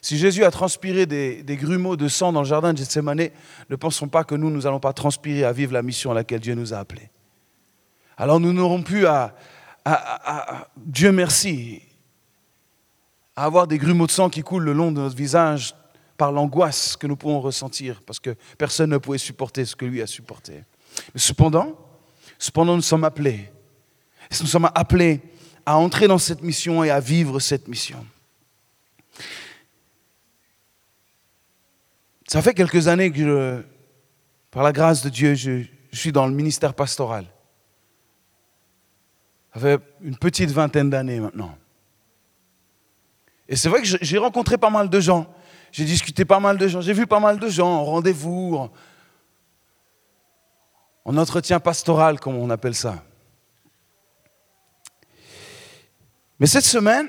Si 0.00 0.16
Jésus 0.16 0.44
a 0.44 0.50
transpiré 0.50 1.06
des, 1.06 1.56
grumeaux 1.56 1.96
de 1.96 2.08
sang 2.08 2.32
dans 2.32 2.40
le 2.40 2.46
jardin 2.46 2.72
de 2.72 2.78
Gethsemane, 2.78 3.28
ne 3.68 3.76
pensons 3.76 4.08
pas 4.08 4.24
que 4.24 4.34
nous, 4.34 4.50
nous 4.50 4.62
n'allons 4.62 4.80
pas 4.80 4.92
transpirer 4.92 5.44
à 5.44 5.52
vivre 5.52 5.72
la 5.72 5.82
mission 5.82 6.10
à 6.12 6.14
laquelle 6.14 6.40
Dieu 6.40 6.54
nous 6.54 6.72
a 6.72 6.78
appelés. 6.78 7.10
Alors 8.16 8.38
nous 8.38 8.52
n'aurons 8.52 8.82
plus 8.82 9.06
à, 9.06 9.34
Dieu 10.76 11.10
merci, 11.10 11.82
à 13.40 13.44
avoir 13.44 13.66
des 13.66 13.78
grumeaux 13.78 14.06
de 14.06 14.10
sang 14.10 14.28
qui 14.28 14.42
coulent 14.42 14.64
le 14.64 14.74
long 14.74 14.92
de 14.92 15.00
notre 15.00 15.16
visage 15.16 15.74
par 16.18 16.30
l'angoisse 16.30 16.94
que 16.94 17.06
nous 17.06 17.16
pouvons 17.16 17.40
ressentir, 17.40 18.02
parce 18.04 18.20
que 18.20 18.36
personne 18.58 18.90
ne 18.90 18.98
pouvait 18.98 19.16
supporter 19.16 19.64
ce 19.64 19.74
que 19.74 19.86
lui 19.86 20.02
a 20.02 20.06
supporté. 20.06 20.62
Mais 21.14 21.20
cependant, 21.20 21.74
cependant, 22.38 22.76
nous 22.76 22.82
sommes 22.82 23.04
appelés, 23.04 23.50
nous 24.42 24.46
sommes 24.46 24.68
appelés 24.74 25.22
à 25.64 25.78
entrer 25.78 26.06
dans 26.06 26.18
cette 26.18 26.42
mission 26.42 26.84
et 26.84 26.90
à 26.90 27.00
vivre 27.00 27.40
cette 27.40 27.66
mission. 27.66 28.04
Ça 32.28 32.42
fait 32.42 32.52
quelques 32.52 32.88
années 32.88 33.10
que, 33.10 33.64
par 34.50 34.62
la 34.62 34.72
grâce 34.72 35.02
de 35.02 35.08
Dieu, 35.08 35.34
je, 35.34 35.64
suis 35.94 36.12
dans 36.12 36.26
le 36.26 36.34
ministère 36.34 36.74
pastoral. 36.74 37.24
Ça 39.54 39.60
fait 39.60 39.80
une 40.02 40.18
petite 40.18 40.50
vingtaine 40.50 40.90
d'années 40.90 41.20
maintenant. 41.20 41.56
Et 43.50 43.56
c'est 43.56 43.68
vrai 43.68 43.82
que 43.82 43.88
j'ai 44.00 44.16
rencontré 44.16 44.56
pas 44.56 44.70
mal 44.70 44.88
de 44.88 45.00
gens. 45.00 45.26
J'ai 45.72 45.84
discuté 45.84 46.24
pas 46.24 46.38
mal 46.38 46.56
de 46.56 46.68
gens. 46.68 46.80
J'ai 46.80 46.92
vu 46.92 47.08
pas 47.08 47.18
mal 47.18 47.40
de 47.40 47.48
gens 47.48 47.68
en 47.68 47.84
rendez-vous, 47.84 48.54
en, 48.56 48.70
en 51.04 51.16
entretien 51.18 51.58
pastoral, 51.58 52.20
comme 52.20 52.36
on 52.36 52.48
appelle 52.48 52.76
ça. 52.76 53.02
Mais 56.38 56.46
cette 56.46 56.64
semaine, 56.64 57.08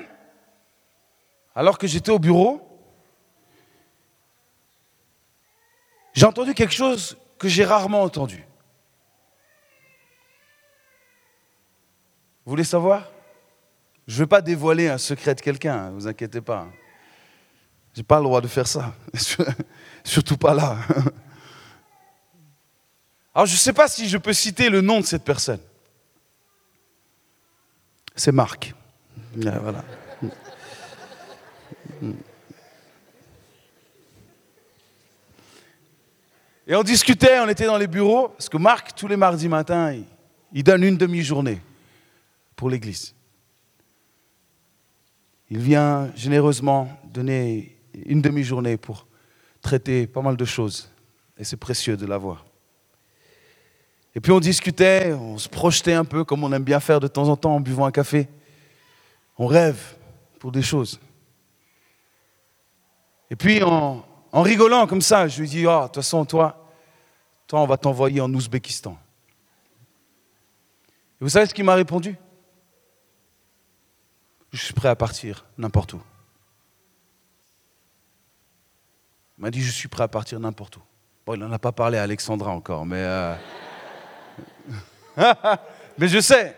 alors 1.54 1.78
que 1.78 1.86
j'étais 1.86 2.10
au 2.10 2.18
bureau, 2.18 2.68
j'ai 6.12 6.26
entendu 6.26 6.54
quelque 6.54 6.74
chose 6.74 7.16
que 7.38 7.46
j'ai 7.46 7.64
rarement 7.64 8.02
entendu. 8.02 8.44
Vous 12.44 12.50
voulez 12.50 12.64
savoir? 12.64 13.08
Je 14.12 14.18
ne 14.18 14.24
veux 14.24 14.26
pas 14.26 14.42
dévoiler 14.42 14.90
un 14.90 14.98
secret 14.98 15.34
de 15.34 15.40
quelqu'un, 15.40 15.88
ne 15.88 15.94
vous 15.94 16.06
inquiétez 16.06 16.42
pas. 16.42 16.68
Je 17.94 18.00
n'ai 18.00 18.04
pas 18.04 18.18
le 18.18 18.24
droit 18.24 18.42
de 18.42 18.46
faire 18.46 18.66
ça. 18.66 18.94
Surtout 20.04 20.36
pas 20.36 20.52
là. 20.52 20.76
Alors 23.34 23.46
je 23.46 23.54
ne 23.54 23.58
sais 23.58 23.72
pas 23.72 23.88
si 23.88 24.10
je 24.10 24.18
peux 24.18 24.34
citer 24.34 24.68
le 24.68 24.82
nom 24.82 25.00
de 25.00 25.06
cette 25.06 25.24
personne. 25.24 25.60
C'est 28.14 28.32
Marc. 28.32 28.74
Voilà. 29.34 29.82
Et 36.66 36.74
on 36.74 36.82
discutait, 36.82 37.40
on 37.40 37.48
était 37.48 37.64
dans 37.64 37.78
les 37.78 37.86
bureaux, 37.86 38.28
parce 38.28 38.50
que 38.50 38.58
Marc, 38.58 38.94
tous 38.94 39.08
les 39.08 39.16
mardis 39.16 39.48
matins, 39.48 39.98
il, 40.52 40.62
donne 40.62 40.82
une 40.82 40.98
demi-journée 40.98 41.62
pour 42.54 42.68
l'Église. 42.68 43.14
Il 45.52 45.58
vient 45.58 46.10
généreusement 46.16 46.88
donner 47.04 47.76
une 48.06 48.22
demi-journée 48.22 48.78
pour 48.78 49.06
traiter 49.60 50.06
pas 50.06 50.22
mal 50.22 50.34
de 50.34 50.46
choses. 50.46 50.90
Et 51.36 51.44
c'est 51.44 51.58
précieux 51.58 51.94
de 51.94 52.06
l'avoir. 52.06 52.46
Et 54.14 54.20
puis 54.20 54.32
on 54.32 54.40
discutait, 54.40 55.12
on 55.12 55.36
se 55.36 55.50
projetait 55.50 55.92
un 55.92 56.06
peu, 56.06 56.24
comme 56.24 56.42
on 56.42 56.50
aime 56.54 56.64
bien 56.64 56.80
faire 56.80 57.00
de 57.00 57.06
temps 57.06 57.28
en 57.28 57.36
temps 57.36 57.54
en 57.54 57.60
buvant 57.60 57.84
un 57.84 57.90
café. 57.90 58.30
On 59.36 59.46
rêve 59.46 59.98
pour 60.38 60.52
des 60.52 60.62
choses. 60.62 60.98
Et 63.30 63.36
puis 63.36 63.62
en, 63.62 64.02
rigolant 64.32 64.86
comme 64.86 65.02
ça, 65.02 65.28
je 65.28 65.38
lui 65.38 65.50
dis, 65.50 65.66
oh, 65.66 65.80
de 65.80 65.84
toute 65.88 65.96
façon, 65.96 66.24
toi, 66.24 66.66
toi, 67.46 67.60
on 67.60 67.66
va 67.66 67.76
t'envoyer 67.76 68.22
en 68.22 68.32
Ouzbékistan. 68.32 68.96
Et 71.20 71.24
vous 71.24 71.28
savez 71.28 71.44
ce 71.44 71.52
qu'il 71.52 71.64
m'a 71.66 71.74
répondu? 71.74 72.16
Je 74.52 74.58
suis 74.58 74.74
prêt 74.74 74.88
à 74.88 74.96
partir 74.96 75.46
n'importe 75.56 75.94
où. 75.94 76.02
Il 79.38 79.42
m'a 79.42 79.50
dit, 79.50 79.62
je 79.62 79.70
suis 79.70 79.88
prêt 79.88 80.04
à 80.04 80.08
partir 80.08 80.38
n'importe 80.38 80.76
où. 80.76 80.82
Bon, 81.24 81.34
il 81.34 81.40
n'en 81.40 81.50
a 81.50 81.58
pas 81.58 81.72
parlé 81.72 81.98
à 81.98 82.02
Alexandra 82.02 82.50
encore, 82.50 82.84
mais... 82.84 83.02
Euh, 83.02 83.34
mais 85.98 86.08
je 86.08 86.20
sais, 86.20 86.56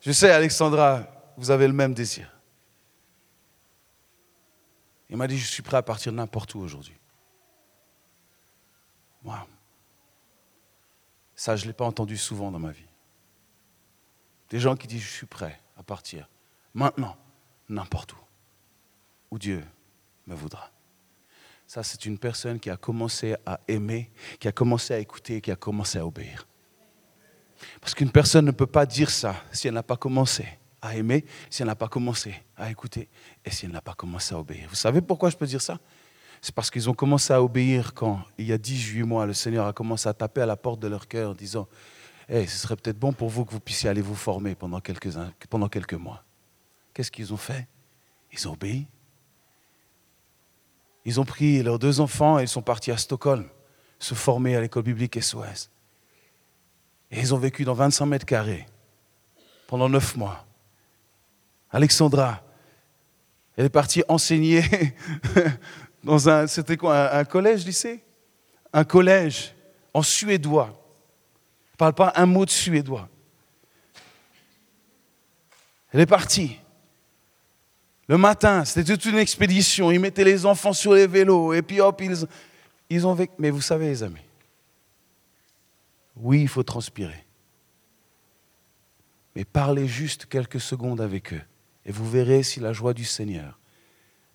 je 0.00 0.12
sais, 0.12 0.30
Alexandra, 0.30 1.06
vous 1.36 1.50
avez 1.50 1.66
le 1.66 1.72
même 1.72 1.92
désir. 1.92 2.30
Il 5.10 5.16
m'a 5.16 5.26
dit, 5.26 5.38
je 5.38 5.46
suis 5.46 5.62
prêt 5.62 5.76
à 5.76 5.82
partir 5.82 6.12
n'importe 6.12 6.54
où 6.54 6.60
aujourd'hui. 6.60 6.96
Ça, 11.34 11.56
je 11.56 11.64
ne 11.64 11.68
l'ai 11.68 11.74
pas 11.74 11.84
entendu 11.84 12.16
souvent 12.16 12.50
dans 12.50 12.58
ma 12.58 12.70
vie. 12.70 12.86
Des 14.50 14.60
gens 14.60 14.76
qui 14.76 14.86
disent, 14.86 15.02
je 15.02 15.10
suis 15.10 15.26
prêt 15.26 15.60
à 15.76 15.82
partir. 15.82 16.28
Maintenant, 16.72 17.16
n'importe 17.68 18.12
où. 18.12 18.18
Où 19.30 19.38
Dieu 19.38 19.64
me 20.26 20.34
voudra. 20.34 20.70
Ça, 21.66 21.82
c'est 21.82 22.04
une 22.06 22.18
personne 22.18 22.60
qui 22.60 22.70
a 22.70 22.76
commencé 22.76 23.36
à 23.46 23.58
aimer, 23.68 24.10
qui 24.38 24.48
a 24.48 24.52
commencé 24.52 24.94
à 24.94 24.98
écouter, 24.98 25.40
qui 25.40 25.50
a 25.50 25.56
commencé 25.56 25.98
à 25.98 26.06
obéir. 26.06 26.46
Parce 27.80 27.94
qu'une 27.94 28.10
personne 28.10 28.44
ne 28.44 28.50
peut 28.50 28.66
pas 28.66 28.86
dire 28.86 29.10
ça 29.10 29.36
si 29.52 29.68
elle 29.68 29.74
n'a 29.74 29.82
pas 29.82 29.96
commencé 29.96 30.46
à 30.82 30.94
aimer, 30.96 31.24
si 31.48 31.62
elle 31.62 31.68
n'a 31.68 31.74
pas 31.74 31.88
commencé 31.88 32.34
à 32.56 32.70
écouter 32.70 33.08
et 33.44 33.50
si 33.50 33.64
elle 33.64 33.72
n'a 33.72 33.80
pas 33.80 33.94
commencé 33.94 34.34
à 34.34 34.38
obéir. 34.38 34.68
Vous 34.68 34.74
savez 34.74 35.00
pourquoi 35.00 35.30
je 35.30 35.36
peux 35.36 35.46
dire 35.46 35.62
ça? 35.62 35.78
C'est 36.42 36.54
parce 36.54 36.70
qu'ils 36.70 36.90
ont 36.90 36.94
commencé 36.94 37.32
à 37.32 37.42
obéir 37.42 37.94
quand, 37.94 38.20
il 38.36 38.46
y 38.46 38.52
a 38.52 38.58
18 38.58 39.02
mois, 39.04 39.24
le 39.24 39.32
Seigneur 39.32 39.66
a 39.66 39.72
commencé 39.72 40.08
à 40.08 40.12
taper 40.12 40.42
à 40.42 40.46
la 40.46 40.56
porte 40.56 40.80
de 40.80 40.88
leur 40.88 41.08
cœur 41.08 41.30
en 41.30 41.34
disant 41.34 41.66
hey, 42.28 42.46
ce 42.46 42.58
serait 42.58 42.76
peut-être 42.76 42.98
bon 42.98 43.12
pour 43.12 43.30
vous 43.30 43.46
que 43.46 43.52
vous 43.52 43.60
puissiez 43.60 43.88
aller 43.88 44.02
vous 44.02 44.14
former 44.14 44.54
pendant 44.54 44.80
quelques, 44.80 45.08
pendant 45.48 45.68
quelques 45.68 45.94
mois. 45.94 46.22
Qu'est-ce 46.94 47.10
qu'ils 47.10 47.32
ont 47.32 47.38
fait? 47.38 47.66
Ils 48.32 48.48
ont 48.48 48.52
obéi. 48.52 48.86
Ils 51.04 51.20
ont 51.20 51.24
pris 51.24 51.62
leurs 51.62 51.78
deux 51.78 52.00
enfants 52.00 52.38
et 52.38 52.44
ils 52.44 52.48
sont 52.48 52.62
partis 52.62 52.90
à 52.90 52.96
Stockholm 52.96 53.46
se 53.98 54.14
former 54.14 54.56
à 54.56 54.60
l'école 54.60 54.84
biblique 54.84 55.20
SOS. 55.20 55.70
Et 57.10 57.20
ils 57.20 57.34
ont 57.34 57.38
vécu 57.38 57.64
dans 57.64 57.74
25 57.74 58.06
mètres 58.06 58.26
carrés 58.26 58.66
pendant 59.66 59.88
neuf 59.88 60.16
mois. 60.16 60.46
Alexandra, 61.70 62.42
elle 63.56 63.66
est 63.66 63.70
partie 63.70 64.02
enseigner 64.08 64.62
dans 66.04 66.28
un, 66.28 66.46
c'était 66.46 66.76
quoi, 66.76 67.14
un, 67.14 67.24
collège, 67.24 67.64
lycée? 67.66 68.02
Un 68.72 68.84
collège 68.84 69.54
en 69.92 70.02
suédois. 70.02 70.68
Elle 70.68 71.72
ne 71.74 71.76
parle 71.76 71.94
pas 71.94 72.12
un 72.16 72.26
mot 72.26 72.44
de 72.44 72.50
suédois. 72.50 73.08
Elle 75.92 76.00
est 76.00 76.06
partie. 76.06 76.58
Le 78.08 78.18
matin, 78.18 78.64
c'était 78.64 78.92
toute 78.92 79.06
une 79.06 79.18
expédition. 79.18 79.90
Ils 79.90 80.00
mettaient 80.00 80.24
les 80.24 80.44
enfants 80.44 80.72
sur 80.72 80.92
les 80.94 81.06
vélos 81.06 81.54
et 81.54 81.62
puis 81.62 81.80
hop, 81.80 82.00
ils, 82.02 82.26
ils 82.90 83.06
ont 83.06 83.14
vécu. 83.14 83.32
Mais 83.38 83.50
vous 83.50 83.62
savez, 83.62 83.86
les 83.86 84.02
amis, 84.02 84.20
oui, 86.16 86.42
il 86.42 86.48
faut 86.48 86.62
transpirer. 86.62 87.24
Mais 89.34 89.44
parlez 89.44 89.88
juste 89.88 90.26
quelques 90.26 90.60
secondes 90.60 91.00
avec 91.00 91.32
eux 91.32 91.42
et 91.86 91.92
vous 91.92 92.08
verrez 92.08 92.42
si 92.42 92.60
la 92.60 92.72
joie 92.72 92.94
du 92.94 93.04
Seigneur 93.04 93.58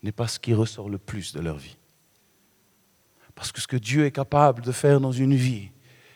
n'est 0.03 0.11
pas 0.11 0.27
ce 0.27 0.39
qui 0.39 0.53
ressort 0.53 0.89
le 0.89 0.97
plus 0.97 1.33
de 1.33 1.39
leur 1.39 1.57
vie. 1.57 1.77
Parce 3.35 3.51
que 3.51 3.61
ce 3.61 3.67
que 3.67 3.77
Dieu 3.77 4.05
est 4.05 4.11
capable 4.11 4.63
de 4.63 4.71
faire 4.71 4.99
dans 4.99 5.11
une 5.11 5.35
vie 5.35 5.69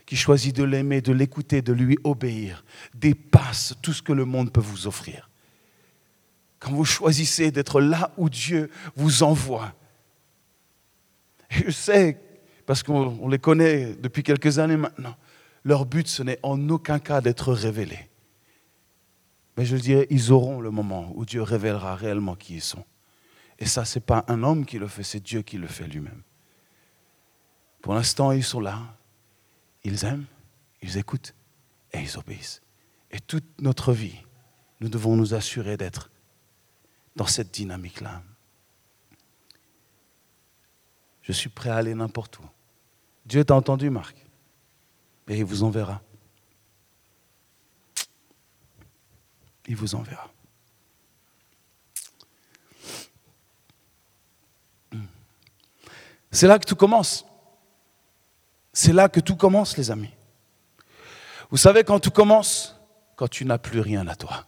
qui 0.06 0.18
choisit 0.18 0.56
de 0.56 0.64
l'aimer, 0.64 1.02
de 1.02 1.14
l'écouter, 1.14 1.62
de 1.62 1.72
lui 1.72 1.98
obéir, 2.04 2.66
dépasse 2.94 3.74
tout 3.82 3.94
ce 3.94 4.02
que 4.02 4.12
le 4.12 4.26
monde 4.26 4.52
peut 4.52 4.62
vous 4.62 4.88
offrir. 4.88 5.30
Quand 6.64 6.72
vous 6.72 6.86
choisissez 6.86 7.52
d'être 7.52 7.82
là 7.82 8.14
où 8.16 8.30
Dieu 8.30 8.72
vous 8.96 9.24
envoie. 9.24 9.74
Je 11.50 11.70
sais, 11.70 12.18
parce 12.66 12.84
qu'on 12.84 13.28
les 13.28 13.38
connaît 13.38 13.96
depuis 13.96 14.24
quelques 14.24 14.60
années 14.60 14.78
maintenant, 14.78 15.18
leur 15.66 15.86
but, 15.86 16.08
ce 16.08 16.24
n'est 16.24 16.40
en 16.42 16.70
aucun 16.70 17.00
cas 17.00 17.20
d'être 17.20 17.52
révélés. 17.52 18.10
Mais 19.58 19.66
je 19.66 19.76
dirais, 19.76 20.08
ils 20.10 20.32
auront 20.32 20.62
le 20.62 20.72
moment 20.72 21.12
où 21.16 21.26
Dieu 21.26 21.42
révélera 21.42 21.98
réellement 21.98 22.36
qui 22.36 22.56
ils 22.56 22.62
sont. 22.62 22.86
Et 23.60 23.66
ça, 23.66 23.84
ce 23.84 24.00
n'est 24.00 24.06
pas 24.06 24.24
un 24.30 24.42
homme 24.42 24.66
qui 24.66 24.80
le 24.80 24.88
fait, 24.88 25.04
c'est 25.04 25.20
Dieu 25.20 25.42
qui 25.42 25.58
le 25.58 25.68
fait 25.68 25.88
lui-même. 25.88 26.22
Pour 27.82 27.94
l'instant, 27.94 28.32
ils 28.32 28.44
sont 28.44 28.62
là, 28.62 28.80
ils 29.84 30.06
aiment, 30.06 30.26
ils 30.82 30.98
écoutent 30.98 31.36
et 31.92 32.00
ils 32.00 32.18
obéissent. 32.18 32.62
Et 33.12 33.20
toute 33.20 33.62
notre 33.62 33.92
vie, 33.92 34.16
nous 34.80 34.88
devons 34.88 35.18
nous 35.18 35.34
assurer 35.34 35.76
d'être 35.76 36.10
dans 37.16 37.28
cette 37.28 37.52
dynamique-là. 37.52 38.22
Je 41.22 41.32
suis 41.32 41.50
prêt 41.50 41.70
à 41.70 41.78
aller 41.78 41.96
n'importe 41.96 42.40
où. 42.40 42.46
Dieu 43.26 43.46
t'a 43.46 43.56
entendu, 43.56 43.90
Marc, 43.90 44.16
et 45.28 45.38
il 45.38 45.46
vous 45.46 45.64
enverra. 45.64 46.02
Il 49.68 49.76
vous 49.76 49.96
enverra. 49.96 50.30
C'est 56.32 56.48
là 56.48 56.60
que 56.60 56.66
tout 56.66 56.76
commence. 56.76 57.26
C'est 58.74 58.92
là 58.92 59.08
que 59.08 59.20
tout 59.20 59.36
commence, 59.36 59.78
les 59.78 59.92
amis. 59.92 60.14
Vous 61.52 61.58
savez 61.58 61.84
quand 61.84 62.00
tout 62.00 62.12
commence 62.12 62.76
Quand 63.16 63.28
tu 63.28 63.46
n'as 63.46 63.60
plus 63.60 63.80
rien 63.80 64.08
à 64.08 64.16
toi. 64.16 64.48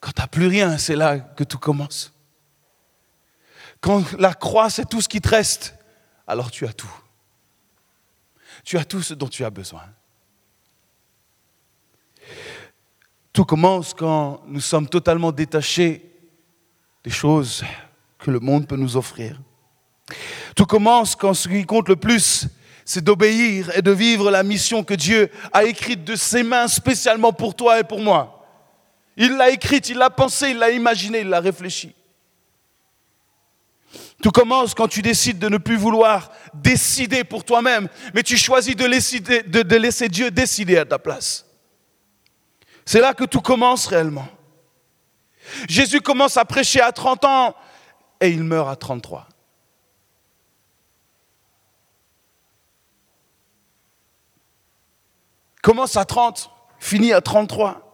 Quand 0.00 0.12
tu 0.12 0.20
n'as 0.20 0.26
plus 0.26 0.46
rien, 0.46 0.78
c'est 0.78 0.96
là 0.96 1.18
que 1.18 1.44
tout 1.44 1.58
commence. 1.58 2.12
Quand 3.80 4.04
la 4.18 4.34
croix, 4.34 4.70
c'est 4.70 4.88
tout 4.88 5.00
ce 5.00 5.08
qui 5.08 5.20
te 5.20 5.28
reste, 5.28 5.74
alors 6.26 6.50
tu 6.50 6.66
as 6.66 6.72
tout. 6.72 6.92
Tu 8.64 8.76
as 8.76 8.84
tout 8.84 9.02
ce 9.02 9.14
dont 9.14 9.28
tu 9.28 9.44
as 9.44 9.50
besoin. 9.50 9.84
Tout 13.32 13.44
commence 13.44 13.94
quand 13.94 14.42
nous 14.46 14.60
sommes 14.60 14.88
totalement 14.88 15.30
détachés 15.30 16.04
des 17.04 17.10
choses 17.10 17.64
que 18.18 18.30
le 18.30 18.40
monde 18.40 18.66
peut 18.66 18.76
nous 18.76 18.96
offrir. 18.96 19.40
Tout 20.56 20.66
commence 20.66 21.14
quand 21.14 21.34
ce 21.34 21.48
qui 21.48 21.64
compte 21.64 21.88
le 21.88 21.96
plus, 21.96 22.48
c'est 22.84 23.04
d'obéir 23.04 23.70
et 23.76 23.82
de 23.82 23.90
vivre 23.92 24.30
la 24.30 24.42
mission 24.42 24.82
que 24.82 24.94
Dieu 24.94 25.30
a 25.52 25.64
écrite 25.64 26.04
de 26.04 26.16
ses 26.16 26.42
mains 26.42 26.66
spécialement 26.66 27.32
pour 27.32 27.54
toi 27.54 27.78
et 27.78 27.84
pour 27.84 28.00
moi. 28.00 28.37
Il 29.18 29.36
l'a 29.36 29.50
écrite, 29.50 29.88
il 29.88 29.98
l'a 29.98 30.10
pensée, 30.10 30.50
il 30.50 30.58
l'a 30.58 30.70
imaginée, 30.70 31.20
il 31.20 31.28
l'a 31.28 31.40
réfléchi. 31.40 31.94
Tout 34.22 34.30
commence 34.30 34.74
quand 34.74 34.86
tu 34.86 35.02
décides 35.02 35.40
de 35.40 35.48
ne 35.48 35.58
plus 35.58 35.76
vouloir 35.76 36.30
décider 36.54 37.24
pour 37.24 37.44
toi-même, 37.44 37.88
mais 38.14 38.22
tu 38.22 38.36
choisis 38.36 38.76
de 38.76 38.84
laisser, 38.84 39.20
de 39.20 39.76
laisser 39.76 40.08
Dieu 40.08 40.30
décider 40.30 40.78
à 40.78 40.84
ta 40.84 40.98
place. 40.98 41.46
C'est 42.86 43.00
là 43.00 43.12
que 43.12 43.24
tout 43.24 43.40
commence 43.40 43.86
réellement. 43.86 44.28
Jésus 45.68 46.00
commence 46.00 46.36
à 46.36 46.44
prêcher 46.44 46.80
à 46.80 46.92
30 46.92 47.24
ans 47.24 47.56
et 48.20 48.28
il 48.28 48.44
meurt 48.44 48.68
à 48.68 48.76
33. 48.76 49.28
Commence 55.60 55.96
à 55.96 56.04
30, 56.04 56.50
finit 56.78 57.12
à 57.12 57.20
33. 57.20 57.87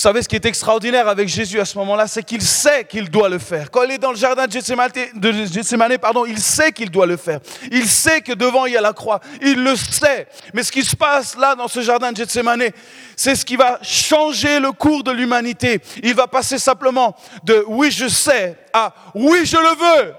Vous 0.00 0.04
savez 0.04 0.22
ce 0.22 0.28
qui 0.30 0.36
est 0.36 0.46
extraordinaire 0.46 1.08
avec 1.08 1.28
Jésus 1.28 1.60
à 1.60 1.66
ce 1.66 1.76
moment-là, 1.76 2.06
c'est 2.06 2.22
qu'il 2.22 2.40
sait 2.40 2.86
qu'il 2.86 3.10
doit 3.10 3.28
le 3.28 3.38
faire. 3.38 3.70
Quand 3.70 3.82
il 3.82 3.90
est 3.90 3.98
dans 3.98 4.12
le 4.12 4.16
jardin 4.16 4.46
de 4.46 4.50
Gethsemane, 4.50 5.98
pardon, 5.98 6.24
il 6.24 6.38
sait 6.38 6.72
qu'il 6.72 6.90
doit 6.90 7.04
le 7.04 7.18
faire. 7.18 7.38
Il 7.70 7.86
sait 7.86 8.22
que 8.22 8.32
devant 8.32 8.64
il 8.64 8.72
y 8.72 8.76
a 8.78 8.80
la 8.80 8.94
croix. 8.94 9.20
Il 9.42 9.62
le 9.62 9.76
sait. 9.76 10.26
Mais 10.54 10.62
ce 10.62 10.72
qui 10.72 10.82
se 10.82 10.96
passe 10.96 11.36
là 11.36 11.54
dans 11.54 11.68
ce 11.68 11.82
jardin 11.82 12.12
de 12.12 12.16
Gethsemane, 12.16 12.70
c'est 13.14 13.34
ce 13.34 13.44
qui 13.44 13.56
va 13.56 13.78
changer 13.82 14.58
le 14.58 14.72
cours 14.72 15.04
de 15.04 15.10
l'humanité. 15.10 15.82
Il 16.02 16.14
va 16.14 16.26
passer 16.26 16.58
simplement 16.58 17.14
de 17.44 17.62
oui 17.68 17.90
je 17.90 18.08
sais 18.08 18.56
à 18.72 18.94
oui 19.14 19.44
je 19.44 19.58
le 19.58 20.04
veux. 20.04 20.14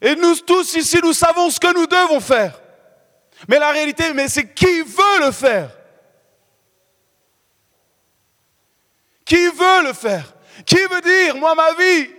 Et 0.00 0.16
nous 0.16 0.36
tous 0.36 0.74
ici, 0.74 1.00
nous 1.02 1.12
savons 1.12 1.50
ce 1.50 1.60
que 1.60 1.74
nous 1.74 1.86
devons 1.86 2.20
faire. 2.20 2.58
Mais 3.46 3.58
la 3.58 3.72
réalité, 3.72 4.14
mais 4.14 4.28
c'est 4.28 4.54
qui 4.54 4.80
veut 4.80 5.26
le 5.26 5.32
faire? 5.32 5.76
Qui 9.30 9.46
veut 9.46 9.84
le 9.84 9.92
faire? 9.92 10.34
Qui 10.66 10.74
veut 10.74 11.00
dire, 11.00 11.36
moi, 11.36 11.54
ma 11.54 11.72
vie, 11.74 12.10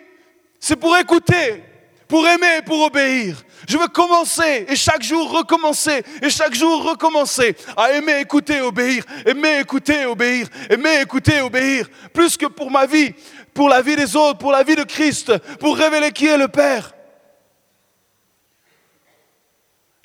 c'est 0.57 0.77
pour 0.77 0.95
écouter, 0.95 1.61
pour 2.07 2.25
aimer, 2.25 2.61
pour 2.65 2.81
obéir. 2.83 3.43
Je 3.67 3.77
veux 3.77 3.89
commencer 3.89 4.65
et 4.69 4.77
chaque 4.77 5.03
jour 5.03 5.29
recommencer 5.29 6.03
et 6.21 6.29
chaque 6.29 6.53
jour 6.53 6.89
recommencer 6.89 7.53
à 7.75 7.91
aimer, 7.91 8.21
écouter, 8.21 8.61
obéir, 8.61 9.03
aimer, 9.25 9.59
écouter, 9.59 10.05
obéir, 10.05 10.47
aimer, 10.69 11.01
écouter, 11.01 11.41
obéir, 11.41 11.89
plus 12.13 12.37
que 12.37 12.45
pour 12.45 12.71
ma 12.71 12.85
vie, 12.85 13.13
pour 13.53 13.67
la 13.67 13.81
vie 13.81 13.97
des 13.97 14.15
autres, 14.15 14.37
pour 14.37 14.53
la 14.53 14.63
vie 14.63 14.77
de 14.77 14.83
Christ, 14.83 15.37
pour 15.57 15.75
révéler 15.75 16.13
qui 16.13 16.27
est 16.27 16.37
le 16.37 16.47
Père. 16.47 16.95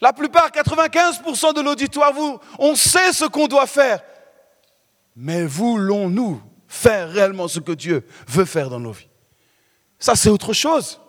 La 0.01 0.12
plupart, 0.12 0.51
95% 0.51 1.55
de 1.55 1.61
l'auditoire, 1.61 2.12
vous, 2.12 2.40
on 2.59 2.75
sait 2.75 3.12
ce 3.12 3.27
qu'on 3.27 3.47
doit 3.47 3.69
faire. 3.69 4.01
Mais 5.14 5.45
voulons-nous 5.45 6.42
faire 6.77 7.11
réellement 7.11 7.49
ce 7.49 7.61
que 7.61 7.73
Dieu 7.73 8.07
veut 8.29 8.45
faire 8.45 8.71
dans 8.71 8.81
nos 8.81 8.93
vies. 8.93 9.09
Ça, 9.99 10.15
c'est 10.15 10.29
autre 10.29 10.53
chose. 10.53 11.01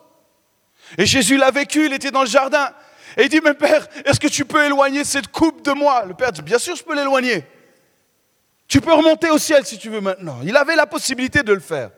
Et 0.97 1.05
Jésus 1.05 1.37
l'a 1.37 1.51
vécu, 1.51 1.85
il 1.85 1.93
était 1.93 2.11
dans 2.11 2.23
le 2.23 2.29
jardin. 2.29 2.73
Et 3.17 3.23
il 3.23 3.29
dit, 3.29 3.41
mais 3.43 3.53
Père, 3.53 3.87
est-ce 4.05 4.19
que 4.19 4.27
tu 4.27 4.45
peux 4.45 4.65
éloigner 4.65 5.03
cette 5.03 5.27
coupe 5.27 5.63
de 5.63 5.71
moi? 5.71 6.05
Le 6.05 6.13
Père 6.13 6.31
dit, 6.31 6.41
bien 6.41 6.57
sûr, 6.57 6.75
je 6.75 6.83
peux 6.83 6.95
l'éloigner. 6.95 7.45
Tu 8.67 8.81
peux 8.81 8.93
remonter 8.93 9.29
au 9.29 9.37
ciel 9.37 9.65
si 9.65 9.77
tu 9.77 9.89
veux 9.89 10.01
maintenant. 10.01 10.39
Il 10.43 10.55
avait 10.55 10.75
la 10.75 10.85
possibilité 10.85 11.43
de 11.43 11.53
le 11.53 11.59
faire. 11.59 11.91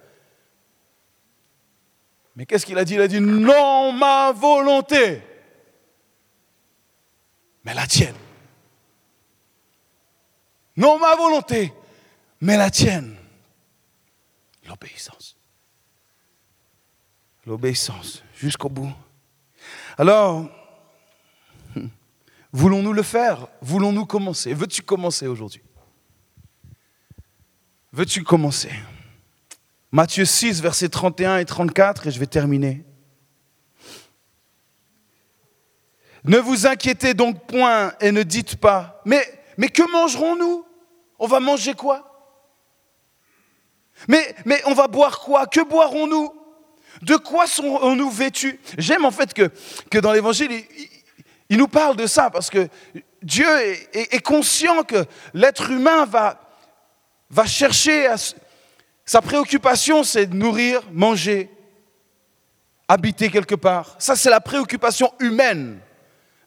Mais 2.35 2.45
qu'est-ce 2.45 2.65
qu'il 2.65 2.77
a 2.77 2.85
dit? 2.85 2.93
Il 2.95 3.01
a 3.01 3.07
dit, 3.07 3.19
non, 3.19 3.91
ma 3.91 4.31
volonté, 4.31 5.21
mais 7.63 7.73
la 7.73 7.85
tienne. 7.85 8.15
Non 10.79 10.97
ma 10.97 11.13
volonté, 11.13 11.73
mais 12.39 12.55
la 12.55 12.69
tienne. 12.69 13.18
L'obéissance. 14.69 15.35
L'obéissance 17.47 18.23
jusqu'au 18.35 18.69
bout. 18.69 18.93
Alors, 19.97 20.47
voulons-nous 22.53 22.93
le 22.93 23.01
faire? 23.01 23.47
Voulons-nous 23.61 24.05
commencer? 24.05 24.53
Veux-tu 24.53 24.83
commencer 24.83 25.25
aujourd'hui? 25.25 25.63
Veux-tu 27.91 28.23
commencer? 28.23 28.71
Matthieu 29.91 30.23
6, 30.23 30.61
versets 30.61 30.89
31 30.89 31.39
et 31.39 31.45
34, 31.45 32.07
et 32.07 32.11
je 32.11 32.19
vais 32.19 32.27
terminer. 32.27 32.85
Ne 36.25 36.37
vous 36.37 36.67
inquiétez 36.67 37.15
donc 37.15 37.47
point 37.47 37.93
et 38.01 38.11
ne 38.11 38.21
dites 38.21 38.57
pas, 38.57 39.01
mais, 39.05 39.23
mais 39.57 39.69
que 39.69 39.81
mangerons-nous? 39.91 40.63
On 41.17 41.25
va 41.25 41.39
manger 41.39 41.73
quoi? 41.73 42.08
Mais, 44.07 44.35
on 44.65 44.73
va 44.73 44.87
boire 44.87 45.19
quoi? 45.19 45.47
Que 45.47 45.61
boirons-nous? 45.61 46.33
De 47.01 47.15
quoi 47.15 47.47
serons-nous 47.47 48.09
vêtus? 48.09 48.59
J'aime 48.77 49.05
en 49.05 49.11
fait 49.11 49.33
que, 49.33 49.99
dans 49.99 50.11
l'Évangile, 50.11 50.63
il, 51.49 51.57
nous 51.57 51.67
parle 51.67 51.95
de 51.95 52.07
ça, 52.07 52.29
parce 52.29 52.49
que 52.49 52.67
Dieu 53.21 53.47
est, 53.93 54.23
conscient 54.23 54.83
que 54.83 55.05
l'être 55.33 55.71
humain 55.71 56.05
va, 56.05 57.45
chercher. 57.45 58.13
Sa 59.05 59.21
préoccupation, 59.21 60.03
c'est 60.03 60.27
de 60.27 60.35
nourrir, 60.35 60.81
manger, 60.91 61.49
habiter 62.87 63.29
quelque 63.29 63.55
part. 63.55 63.95
Ça, 63.97 64.15
c'est 64.15 64.29
la 64.29 64.41
préoccupation 64.41 65.11
humaine 65.19 65.79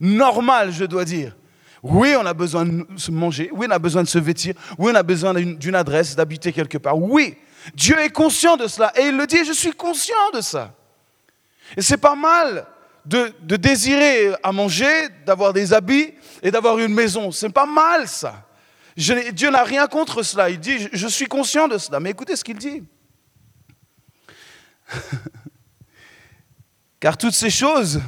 normal, 0.00 0.72
je 0.72 0.84
dois 0.84 1.04
dire. 1.04 1.36
Oui, 1.82 2.14
on 2.16 2.24
a 2.24 2.34
besoin 2.34 2.64
de 2.64 2.86
se 2.96 3.10
manger, 3.10 3.50
oui, 3.52 3.66
on 3.68 3.72
a 3.72 3.78
besoin 3.78 4.02
de 4.02 4.08
se 4.08 4.18
vêtir, 4.18 4.54
oui, 4.78 4.92
on 4.92 4.94
a 4.94 5.02
besoin 5.02 5.34
d'une 5.34 5.74
adresse, 5.74 6.14
d'habiter 6.14 6.52
quelque 6.52 6.78
part. 6.78 6.96
Oui, 6.96 7.36
Dieu 7.74 7.98
est 7.98 8.10
conscient 8.10 8.56
de 8.56 8.68
cela 8.68 8.92
et 8.96 9.08
il 9.08 9.16
le 9.16 9.26
dit, 9.26 9.44
je 9.44 9.52
suis 9.52 9.72
conscient 9.72 10.30
de 10.32 10.40
ça. 10.40 10.74
Et 11.76 11.82
c'est 11.82 11.96
pas 11.96 12.14
mal 12.14 12.66
de, 13.04 13.34
désirer 13.56 14.32
à 14.42 14.52
manger, 14.52 15.08
d'avoir 15.26 15.52
des 15.52 15.72
habits 15.72 16.14
et 16.42 16.50
d'avoir 16.50 16.78
une 16.78 16.94
maison. 16.94 17.32
C'est 17.32 17.48
pas 17.50 17.66
mal 17.66 18.06
ça. 18.06 18.46
Dieu 18.96 19.50
n'a 19.50 19.64
rien 19.64 19.86
contre 19.86 20.22
cela. 20.22 20.50
Il 20.50 20.60
dit, 20.60 20.88
je 20.92 21.08
suis 21.08 21.26
conscient 21.26 21.66
de 21.66 21.78
cela. 21.78 21.98
Mais 21.98 22.10
écoutez 22.10 22.36
ce 22.36 22.44
qu'il 22.44 22.58
dit. 22.58 22.84
Car 27.00 27.16
toutes 27.16 27.34
ces 27.34 27.50
choses 27.50 28.00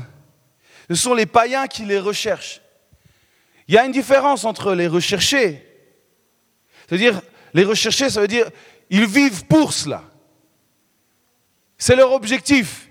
ce 0.89 0.95
sont 0.95 1.15
les 1.15 1.27
païens 1.27 1.67
qui 1.67 1.85
les 1.85 1.99
recherchent. 1.99 2.61
Il 3.69 3.75
y 3.75 3.79
a 3.79 3.85
une 3.85 3.93
différence 3.93 4.45
entre 4.45 4.75
les 4.75 4.87
rechercher. 4.87 5.67
C'est-à-dire, 6.87 7.21
les 7.55 7.65
rechercher, 7.65 8.11
ça 8.11 8.21
veut 8.21 8.29
dire, 8.29 8.51
ils 8.91 9.07
vivent 9.07 9.47
pour 9.47 9.73
cela. 9.73 10.05
C'est 11.79 11.97
leur 11.97 12.13
objectif. 12.13 12.89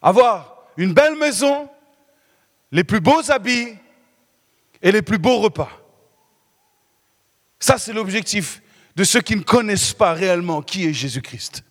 Avoir 0.00 0.66
une 0.76 0.92
belle 0.92 1.16
maison, 1.16 1.68
les 2.70 2.84
plus 2.84 3.00
beaux 3.00 3.30
habits 3.30 3.74
et 4.80 4.92
les 4.92 5.02
plus 5.02 5.18
beaux 5.18 5.38
repas. 5.38 5.70
Ça, 7.58 7.78
c'est 7.78 7.92
l'objectif 7.92 8.62
de 8.94 9.04
ceux 9.04 9.20
qui 9.20 9.36
ne 9.36 9.42
connaissent 9.42 9.94
pas 9.94 10.12
réellement 10.12 10.62
qui 10.62 10.86
est 10.86 10.92
Jésus-Christ. 10.92 11.64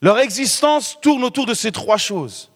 Leur 0.00 0.18
existence 0.18 0.98
tourne 1.00 1.24
autour 1.24 1.46
de 1.46 1.54
ces 1.54 1.72
trois 1.72 1.96
choses. 1.96 2.52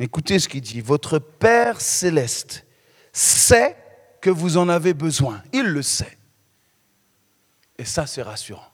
Écoutez 0.00 0.38
ce 0.38 0.48
qu'il 0.48 0.60
dit. 0.60 0.80
Votre 0.80 1.18
Père 1.18 1.80
céleste 1.80 2.64
sait 3.12 3.76
que 4.20 4.30
vous 4.30 4.56
en 4.56 4.68
avez 4.68 4.94
besoin. 4.94 5.42
Il 5.52 5.64
le 5.64 5.82
sait. 5.82 6.18
Et 7.78 7.84
ça, 7.84 8.06
c'est 8.06 8.22
rassurant. 8.22 8.66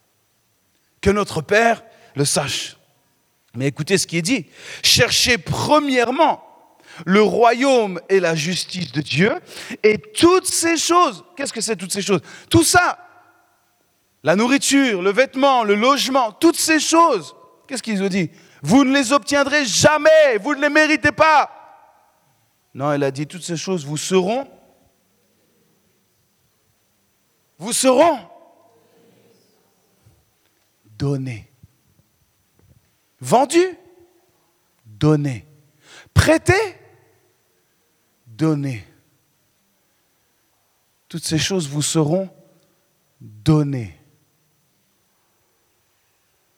Que 1.00 1.10
notre 1.10 1.42
Père 1.42 1.82
le 2.14 2.24
sache. 2.24 2.76
Mais 3.54 3.66
écoutez 3.66 3.98
ce 3.98 4.06
qui 4.06 4.18
est 4.18 4.22
dit. 4.22 4.46
Cherchez 4.82 5.38
premièrement 5.38 6.42
le 7.06 7.22
royaume 7.22 8.00
et 8.08 8.20
la 8.20 8.34
justice 8.34 8.92
de 8.92 9.00
Dieu 9.00 9.32
et 9.82 9.98
toutes 9.98 10.46
ces 10.46 10.76
choses. 10.76 11.24
Qu'est-ce 11.36 11.52
que 11.52 11.60
c'est 11.60 11.76
toutes 11.76 11.92
ces 11.92 12.02
choses? 12.02 12.20
Tout 12.50 12.62
ça, 12.62 12.98
la 14.22 14.36
nourriture, 14.36 15.02
le 15.02 15.12
vêtement, 15.12 15.64
le 15.64 15.74
logement, 15.74 16.32
toutes 16.32 16.56
ces 16.56 16.80
choses. 16.80 17.34
Qu'est-ce 17.66 17.82
qu'il 17.82 17.98
nous 17.98 18.08
dit? 18.08 18.30
Vous 18.66 18.82
ne 18.82 18.94
les 18.94 19.12
obtiendrez 19.12 19.66
jamais, 19.66 20.38
vous 20.40 20.54
ne 20.54 20.62
les 20.62 20.70
méritez 20.70 21.12
pas. 21.12 21.50
Non, 22.72 22.90
elle 22.92 23.02
a 23.02 23.10
dit 23.10 23.26
toutes 23.26 23.42
ces 23.42 23.58
choses 23.58 23.84
vous 23.84 23.98
seront. 23.98 24.48
Vous 27.58 27.74
seront 27.74 28.18
donnés. 30.96 31.52
Vendus 33.20 33.78
Donnés. 34.86 35.46
Prêtés 36.14 36.80
Donnés. 38.26 38.82
Toutes 41.06 41.24
ces 41.24 41.38
choses 41.38 41.68
vous 41.68 41.82
seront 41.82 42.30
données. 43.20 44.00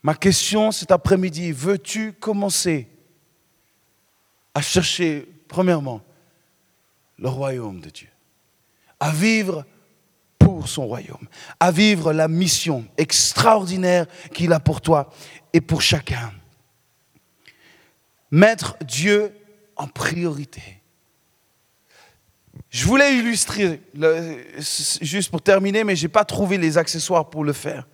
Ma 0.06 0.14
question 0.14 0.70
cet 0.70 0.92
après-midi, 0.92 1.50
veux-tu 1.50 2.12
commencer 2.12 2.88
à 4.54 4.62
chercher, 4.62 5.26
premièrement, 5.48 6.00
le 7.18 7.28
royaume 7.28 7.80
de 7.80 7.90
Dieu, 7.90 8.06
à 9.00 9.10
vivre 9.10 9.66
pour 10.38 10.68
son 10.68 10.86
royaume, 10.86 11.26
à 11.58 11.72
vivre 11.72 12.12
la 12.12 12.28
mission 12.28 12.86
extraordinaire 12.96 14.06
qu'il 14.32 14.52
a 14.52 14.60
pour 14.60 14.80
toi 14.80 15.12
et 15.52 15.60
pour 15.60 15.82
chacun? 15.82 16.32
Mettre 18.30 18.76
Dieu 18.84 19.34
en 19.74 19.88
priorité. 19.88 20.62
Je 22.70 22.86
voulais 22.86 23.16
illustrer, 23.16 23.82
juste 25.00 25.32
pour 25.32 25.42
terminer, 25.42 25.82
mais 25.82 25.96
je 25.96 26.04
n'ai 26.04 26.12
pas 26.12 26.24
trouvé 26.24 26.58
les 26.58 26.78
accessoires 26.78 27.28
pour 27.28 27.42
le 27.42 27.52
faire. 27.52 27.88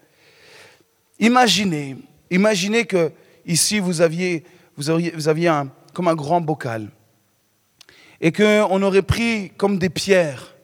Imaginez, 1.18 1.96
imaginez 2.31 2.85
que 2.85 3.12
ici 3.46 3.79
vous 3.79 4.01
aviez, 4.01 4.44
vous 4.77 4.90
aviez, 4.90 5.48
un, 5.48 5.70
comme 5.92 6.09
un 6.09 6.14
grand 6.14 6.40
bocal 6.40 6.90
et 8.20 8.33
qu'on 8.33 8.83
aurait 8.83 9.03
pris 9.03 9.51
comme 9.57 9.79
des 9.79 9.90
pierres 9.90 10.55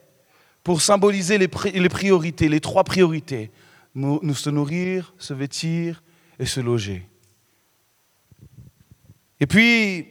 pour 0.62 0.80
symboliser 0.80 1.38
les, 1.38 1.48
les 1.74 1.88
priorités, 1.88 2.48
les 2.48 2.60
trois 2.60 2.84
priorités. 2.84 3.50
Nous 3.94 4.34
se 4.34 4.50
nourrir, 4.50 5.12
se 5.18 5.34
vêtir 5.34 6.02
et 6.38 6.46
se 6.46 6.60
loger. 6.60 7.08
Et 9.40 9.46
puis, 9.46 10.06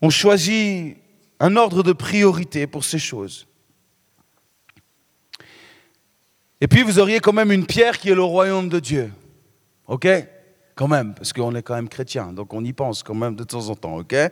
on 0.00 0.10
choisit 0.10 0.96
un 1.40 1.56
ordre 1.56 1.82
de 1.82 1.92
priorité 1.92 2.66
pour 2.66 2.84
ces 2.84 2.98
choses. 2.98 3.46
Et 6.64 6.66
puis 6.66 6.82
vous 6.82 6.98
auriez 6.98 7.20
quand 7.20 7.34
même 7.34 7.52
une 7.52 7.66
pierre 7.66 7.98
qui 7.98 8.08
est 8.08 8.14
le 8.14 8.22
royaume 8.22 8.70
de 8.70 8.80
Dieu. 8.80 9.12
OK? 9.86 10.08
Quand 10.74 10.88
même, 10.88 11.12
parce 11.12 11.30
qu'on 11.30 11.54
est 11.54 11.60
quand 11.60 11.74
même 11.74 11.90
chrétien, 11.90 12.32
donc 12.32 12.54
on 12.54 12.64
y 12.64 12.72
pense 12.72 13.02
quand 13.02 13.14
même 13.14 13.36
de 13.36 13.44
temps 13.44 13.68
en 13.68 13.74
temps, 13.74 13.98
OK? 13.98 14.14
Et 14.14 14.30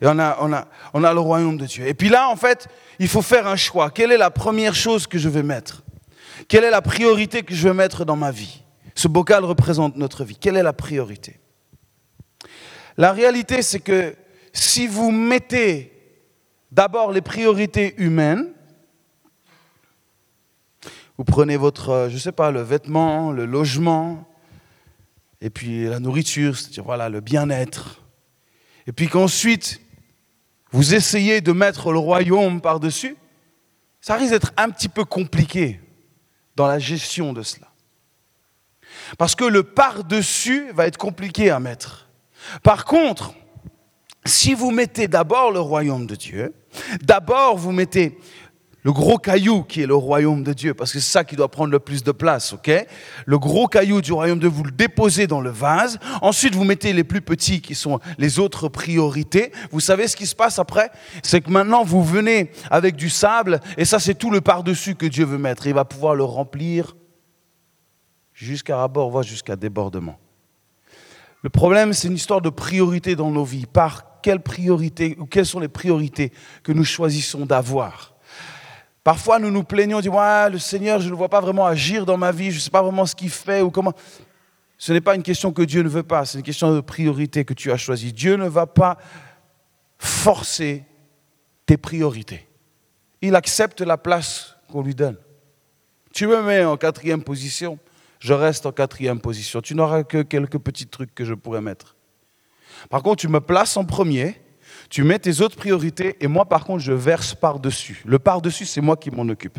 on 0.00 0.18
a, 0.18 0.38
on, 0.40 0.50
a, 0.54 0.66
on 0.94 1.04
a 1.04 1.12
le 1.12 1.20
royaume 1.20 1.58
de 1.58 1.66
Dieu. 1.66 1.86
Et 1.86 1.92
puis 1.92 2.08
là, 2.08 2.30
en 2.30 2.36
fait, 2.36 2.68
il 2.98 3.06
faut 3.06 3.20
faire 3.20 3.46
un 3.46 3.56
choix. 3.56 3.90
Quelle 3.90 4.12
est 4.12 4.16
la 4.16 4.30
première 4.30 4.74
chose 4.74 5.06
que 5.06 5.18
je 5.18 5.28
vais 5.28 5.42
mettre? 5.42 5.82
Quelle 6.48 6.64
est 6.64 6.70
la 6.70 6.80
priorité 6.80 7.42
que 7.42 7.54
je 7.54 7.68
vais 7.68 7.74
mettre 7.74 8.06
dans 8.06 8.16
ma 8.16 8.30
vie? 8.30 8.62
Ce 8.94 9.06
bocal 9.06 9.44
représente 9.44 9.94
notre 9.96 10.24
vie. 10.24 10.38
Quelle 10.40 10.56
est 10.56 10.62
la 10.62 10.72
priorité? 10.72 11.38
La 12.96 13.12
réalité, 13.12 13.60
c'est 13.60 13.80
que 13.80 14.16
si 14.54 14.86
vous 14.86 15.10
mettez 15.10 15.92
d'abord 16.72 17.12
les 17.12 17.20
priorités 17.20 17.94
humaines, 17.98 18.53
vous 21.16 21.24
prenez 21.24 21.56
votre, 21.56 21.90
euh, 21.90 22.08
je 22.08 22.14
ne 22.14 22.18
sais 22.18 22.32
pas, 22.32 22.50
le 22.50 22.62
vêtement, 22.62 23.32
le 23.32 23.46
logement, 23.46 24.28
et 25.40 25.50
puis 25.50 25.84
la 25.84 26.00
nourriture, 26.00 26.56
c'est-à-dire 26.56 26.84
voilà, 26.84 27.08
le 27.08 27.20
bien-être. 27.20 28.00
Et 28.86 28.92
puis 28.92 29.08
qu'ensuite, 29.08 29.80
vous 30.72 30.94
essayez 30.94 31.40
de 31.40 31.52
mettre 31.52 31.92
le 31.92 31.98
royaume 31.98 32.60
par-dessus, 32.60 33.16
ça 34.00 34.16
risque 34.16 34.32
d'être 34.32 34.52
un 34.56 34.70
petit 34.70 34.88
peu 34.88 35.04
compliqué 35.04 35.80
dans 36.56 36.66
la 36.66 36.78
gestion 36.78 37.32
de 37.32 37.42
cela. 37.42 37.68
Parce 39.18 39.34
que 39.34 39.44
le 39.44 39.62
par-dessus 39.62 40.70
va 40.72 40.86
être 40.86 40.98
compliqué 40.98 41.50
à 41.50 41.60
mettre. 41.60 42.08
Par 42.62 42.84
contre, 42.84 43.34
si 44.24 44.54
vous 44.54 44.70
mettez 44.70 45.08
d'abord 45.08 45.52
le 45.52 45.60
royaume 45.60 46.06
de 46.06 46.16
Dieu, 46.16 46.54
d'abord 47.02 47.56
vous 47.56 47.72
mettez 47.72 48.18
le 48.84 48.92
gros 48.92 49.16
caillou 49.16 49.62
qui 49.62 49.80
est 49.80 49.86
le 49.86 49.94
royaume 49.94 50.44
de 50.44 50.52
Dieu, 50.52 50.74
parce 50.74 50.92
que 50.92 51.00
c'est 51.00 51.10
ça 51.10 51.24
qui 51.24 51.36
doit 51.36 51.50
prendre 51.50 51.72
le 51.72 51.78
plus 51.78 52.04
de 52.04 52.12
place, 52.12 52.52
ok? 52.52 52.70
Le 53.24 53.38
gros 53.38 53.66
caillou 53.66 54.02
du 54.02 54.12
royaume 54.12 54.38
de 54.38 54.46
Dieu, 54.46 54.56
vous 54.56 54.64
le 54.64 54.70
déposez 54.70 55.26
dans 55.26 55.40
le 55.40 55.48
vase. 55.48 55.98
Ensuite, 56.20 56.54
vous 56.54 56.64
mettez 56.64 56.92
les 56.92 57.02
plus 57.02 57.22
petits 57.22 57.62
qui 57.62 57.74
sont 57.74 57.98
les 58.18 58.38
autres 58.38 58.68
priorités. 58.68 59.52
Vous 59.70 59.80
savez 59.80 60.06
ce 60.06 60.16
qui 60.16 60.26
se 60.26 60.34
passe 60.34 60.58
après? 60.58 60.90
C'est 61.22 61.40
que 61.40 61.50
maintenant, 61.50 61.82
vous 61.82 62.04
venez 62.04 62.50
avec 62.70 62.94
du 62.94 63.08
sable, 63.08 63.60
et 63.78 63.86
ça, 63.86 63.98
c'est 63.98 64.14
tout 64.14 64.30
le 64.30 64.42
par-dessus 64.42 64.96
que 64.96 65.06
Dieu 65.06 65.24
veut 65.24 65.38
mettre. 65.38 65.66
Il 65.66 65.72
va 65.72 65.86
pouvoir 65.86 66.14
le 66.14 66.24
remplir 66.24 66.94
jusqu'à 68.34 68.76
rabord, 68.76 69.10
voire 69.10 69.24
jusqu'à 69.24 69.56
débordement. 69.56 70.18
Le 71.40 71.48
problème, 71.48 71.94
c'est 71.94 72.08
une 72.08 72.16
histoire 72.16 72.42
de 72.42 72.50
priorité 72.50 73.16
dans 73.16 73.30
nos 73.30 73.44
vies. 73.44 73.64
Par 73.64 74.20
quelle 74.22 74.40
priorité, 74.40 75.16
ou 75.18 75.24
quelles 75.24 75.46
sont 75.46 75.60
les 75.60 75.68
priorités 75.68 76.32
que 76.62 76.72
nous 76.72 76.84
choisissons 76.84 77.46
d'avoir? 77.46 78.13
Parfois, 79.04 79.38
nous 79.38 79.50
nous 79.50 79.64
plaignons, 79.64 79.98
on 79.98 80.00
dit, 80.00 80.08
ouais, 80.08 80.50
le 80.50 80.58
Seigneur, 80.58 80.98
je 80.98 81.10
ne 81.10 81.14
vois 81.14 81.28
pas 81.28 81.42
vraiment 81.42 81.66
agir 81.66 82.06
dans 82.06 82.16
ma 82.16 82.32
vie, 82.32 82.50
je 82.50 82.56
ne 82.56 82.60
sais 82.60 82.70
pas 82.70 82.82
vraiment 82.82 83.04
ce 83.04 83.14
qu'il 83.14 83.28
fait 83.28 83.60
ou 83.60 83.70
comment. 83.70 83.92
Ce 84.78 84.92
n'est 84.94 85.02
pas 85.02 85.14
une 85.14 85.22
question 85.22 85.52
que 85.52 85.60
Dieu 85.60 85.82
ne 85.82 85.88
veut 85.88 86.02
pas, 86.02 86.24
c'est 86.24 86.38
une 86.38 86.44
question 86.44 86.74
de 86.74 86.80
priorité 86.80 87.44
que 87.44 87.52
tu 87.52 87.70
as 87.70 87.76
choisie. 87.76 88.14
Dieu 88.14 88.36
ne 88.36 88.48
va 88.48 88.66
pas 88.66 88.96
forcer 89.98 90.84
tes 91.66 91.76
priorités. 91.76 92.48
Il 93.20 93.36
accepte 93.36 93.82
la 93.82 93.98
place 93.98 94.56
qu'on 94.72 94.82
lui 94.82 94.94
donne. 94.94 95.16
Tu 96.12 96.26
me 96.26 96.42
mets 96.42 96.64
en 96.64 96.78
quatrième 96.78 97.22
position, 97.22 97.78
je 98.20 98.32
reste 98.32 98.64
en 98.64 98.72
quatrième 98.72 99.20
position. 99.20 99.60
Tu 99.60 99.74
n'auras 99.74 100.02
que 100.02 100.22
quelques 100.22 100.58
petits 100.58 100.86
trucs 100.86 101.14
que 101.14 101.26
je 101.26 101.34
pourrais 101.34 101.60
mettre. 101.60 101.94
Par 102.88 103.02
contre, 103.02 103.20
tu 103.20 103.28
me 103.28 103.40
places 103.40 103.76
en 103.76 103.84
premier, 103.84 104.40
tu 104.90 105.04
mets 105.04 105.18
tes 105.18 105.40
autres 105.40 105.56
priorités 105.56 106.16
et 106.20 106.26
moi, 106.26 106.44
par 106.44 106.64
contre, 106.64 106.82
je 106.82 106.92
verse 106.92 107.34
par-dessus. 107.34 108.02
Le 108.04 108.18
par-dessus, 108.18 108.66
c'est 108.66 108.80
moi 108.80 108.96
qui 108.96 109.10
m'en 109.10 109.28
occupe. 109.28 109.58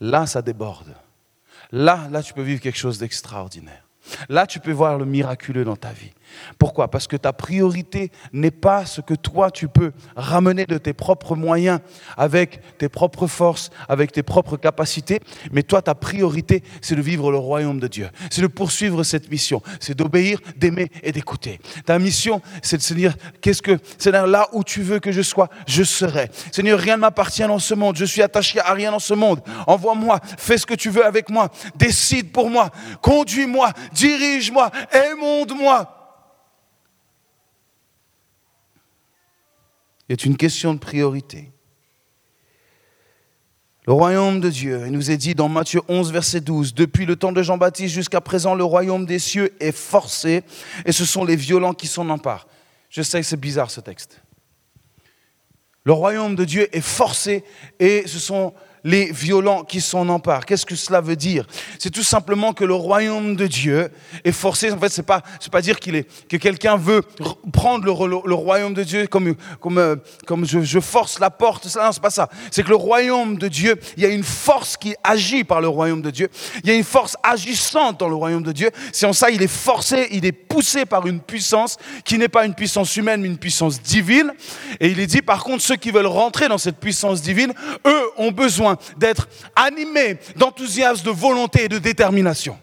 Là, 0.00 0.26
ça 0.26 0.42
déborde. 0.42 0.94
Là, 1.70 2.08
là, 2.10 2.22
tu 2.22 2.32
peux 2.32 2.42
vivre 2.42 2.60
quelque 2.60 2.78
chose 2.78 2.98
d'extraordinaire. 2.98 3.84
Là, 4.28 4.46
tu 4.46 4.60
peux 4.60 4.72
voir 4.72 4.98
le 4.98 5.04
miraculeux 5.06 5.64
dans 5.64 5.76
ta 5.76 5.92
vie. 5.92 6.12
Pourquoi? 6.58 6.90
Parce 6.90 7.06
que 7.06 7.16
ta 7.16 7.32
priorité 7.32 8.10
n'est 8.32 8.50
pas 8.50 8.86
ce 8.86 9.00
que 9.00 9.14
toi 9.14 9.50
tu 9.50 9.68
peux 9.68 9.92
ramener 10.16 10.66
de 10.66 10.78
tes 10.78 10.92
propres 10.92 11.36
moyens, 11.36 11.80
avec 12.16 12.60
tes 12.78 12.88
propres 12.88 13.26
forces, 13.26 13.70
avec 13.88 14.12
tes 14.12 14.22
propres 14.22 14.56
capacités, 14.56 15.20
mais 15.52 15.62
toi 15.62 15.82
ta 15.82 15.94
priorité 15.94 16.62
c'est 16.80 16.96
de 16.96 17.02
vivre 17.02 17.30
le 17.30 17.38
royaume 17.38 17.80
de 17.80 17.88
Dieu, 17.88 18.08
c'est 18.30 18.42
de 18.42 18.46
poursuivre 18.46 19.02
cette 19.02 19.30
mission, 19.30 19.62
c'est 19.80 19.96
d'obéir, 19.96 20.40
d'aimer 20.56 20.90
et 21.02 21.12
d'écouter. 21.12 21.60
Ta 21.86 21.98
mission 21.98 22.40
c'est 22.62 22.76
de 22.76 22.82
se 22.82 22.94
dire 22.94 23.14
qu'est-ce 23.40 23.62
que 23.62 23.78
Seigneur 23.98 24.26
là 24.26 24.48
où 24.52 24.64
tu 24.64 24.82
veux 24.82 24.98
que 24.98 25.12
je 25.12 25.22
sois, 25.22 25.48
je 25.66 25.82
serai. 25.82 26.30
Seigneur, 26.52 26.78
rien 26.78 26.96
ne 26.96 27.02
m'appartient 27.02 27.42
dans 27.42 27.58
ce 27.58 27.74
monde, 27.74 27.96
je 27.96 28.04
suis 28.04 28.22
attaché 28.22 28.60
à 28.60 28.72
rien 28.72 28.90
dans 28.90 28.98
ce 28.98 29.14
monde. 29.14 29.40
Envoie-moi, 29.66 30.20
fais 30.38 30.58
ce 30.58 30.66
que 30.66 30.74
tu 30.74 30.90
veux 30.90 31.04
avec 31.04 31.30
moi, 31.30 31.50
décide 31.76 32.32
pour 32.32 32.50
moi, 32.50 32.70
conduis-moi, 33.00 33.72
dirige-moi, 33.92 34.70
émonde-moi. 35.12 36.03
Est 40.08 40.24
une 40.24 40.36
question 40.36 40.74
de 40.74 40.78
priorité. 40.78 41.50
Le 43.86 43.92
royaume 43.92 44.40
de 44.40 44.48
Dieu, 44.48 44.82
il 44.86 44.92
nous 44.92 45.10
est 45.10 45.18
dit 45.18 45.34
dans 45.34 45.50
Matthieu 45.50 45.82
11, 45.88 46.10
verset 46.10 46.40
12, 46.40 46.72
depuis 46.72 47.04
le 47.04 47.16
temps 47.16 47.32
de 47.32 47.42
Jean-Baptiste 47.42 47.94
jusqu'à 47.94 48.22
présent, 48.22 48.54
le 48.54 48.64
royaume 48.64 49.04
des 49.04 49.18
cieux 49.18 49.52
est 49.60 49.76
forcé 49.76 50.42
et 50.86 50.92
ce 50.92 51.04
sont 51.04 51.24
les 51.24 51.36
violents 51.36 51.74
qui 51.74 51.86
s'en 51.86 52.08
emparent. 52.08 52.48
Je 52.88 53.02
sais 53.02 53.20
que 53.20 53.26
c'est 53.26 53.36
bizarre 53.36 53.70
ce 53.70 53.80
texte. 53.80 54.22
Le 55.84 55.92
royaume 55.92 56.34
de 56.34 56.46
Dieu 56.46 56.74
est 56.74 56.80
forcé 56.80 57.44
et 57.78 58.06
ce 58.06 58.18
sont 58.18 58.54
les 58.84 59.10
violents 59.10 59.64
qui 59.64 59.80
s'en 59.80 60.08
emparent. 60.10 60.44
Qu'est-ce 60.44 60.66
que 60.66 60.76
cela 60.76 61.00
veut 61.00 61.16
dire? 61.16 61.46
C'est 61.78 61.90
tout 61.90 62.02
simplement 62.02 62.52
que 62.52 62.64
le 62.64 62.74
royaume 62.74 63.34
de 63.34 63.46
Dieu 63.46 63.90
est 64.22 64.32
forcé. 64.32 64.70
En 64.70 64.78
fait, 64.78 64.90
c'est 64.90 65.02
pas 65.02 65.22
c'est 65.40 65.50
pas 65.50 65.62
dire 65.62 65.80
qu'il 65.80 65.96
est 65.96 66.06
que 66.28 66.36
quelqu'un 66.36 66.76
veut 66.76 67.00
prendre 67.52 67.84
le, 67.86 68.34
royaume 68.34 68.74
de 68.74 68.82
Dieu 68.82 69.06
comme 69.06 69.34
comme 69.60 69.78
euh, 69.78 69.96
comme 70.26 70.44
je, 70.46 70.60
je 70.60 70.80
force 70.80 71.18
la 71.18 71.30
porte. 71.30 71.64
Non, 71.76 71.92
c'est 71.92 72.02
pas 72.02 72.10
ça. 72.10 72.28
C'est 72.50 72.62
que 72.62 72.68
le 72.68 72.76
royaume 72.76 73.38
de 73.38 73.48
Dieu, 73.48 73.80
il 73.96 74.02
y 74.02 74.06
a 74.06 74.10
une 74.10 74.22
force 74.22 74.76
qui 74.76 74.94
agit 75.02 75.44
par 75.44 75.62
le 75.62 75.68
royaume 75.68 76.02
de 76.02 76.10
Dieu. 76.10 76.28
Il 76.62 76.68
y 76.68 76.72
a 76.72 76.76
une 76.76 76.84
force 76.84 77.16
agissante 77.22 77.98
dans 78.00 78.08
le 78.08 78.14
royaume 78.14 78.42
de 78.42 78.52
Dieu. 78.52 78.70
C'est 78.92 79.06
en 79.06 79.14
ça 79.14 79.30
il 79.30 79.42
est 79.42 79.46
forcé, 79.46 80.08
il 80.10 80.26
est 80.26 80.32
poussé 80.32 80.84
par 80.84 81.06
une 81.06 81.20
puissance 81.20 81.78
qui 82.04 82.18
n'est 82.18 82.28
pas 82.28 82.44
une 82.44 82.54
puissance 82.54 82.94
humaine, 82.96 83.22
mais 83.22 83.28
une 83.28 83.38
puissance 83.38 83.80
divine. 83.80 84.32
Et 84.78 84.88
il 84.88 85.00
est 85.00 85.06
dit 85.06 85.22
par 85.22 85.42
contre 85.42 85.62
ceux 85.62 85.76
qui 85.76 85.90
veulent 85.90 86.06
rentrer 86.06 86.48
dans 86.48 86.58
cette 86.58 86.76
puissance 86.76 87.22
divine, 87.22 87.54
eux 87.86 88.02
ont 88.18 88.30
besoin 88.30 88.73
d'être 88.96 89.28
animés 89.56 90.18
d'enthousiasme, 90.36 91.04
de 91.04 91.10
volonté 91.10 91.64
et 91.64 91.68
de 91.68 91.78
détermination. 91.78 92.58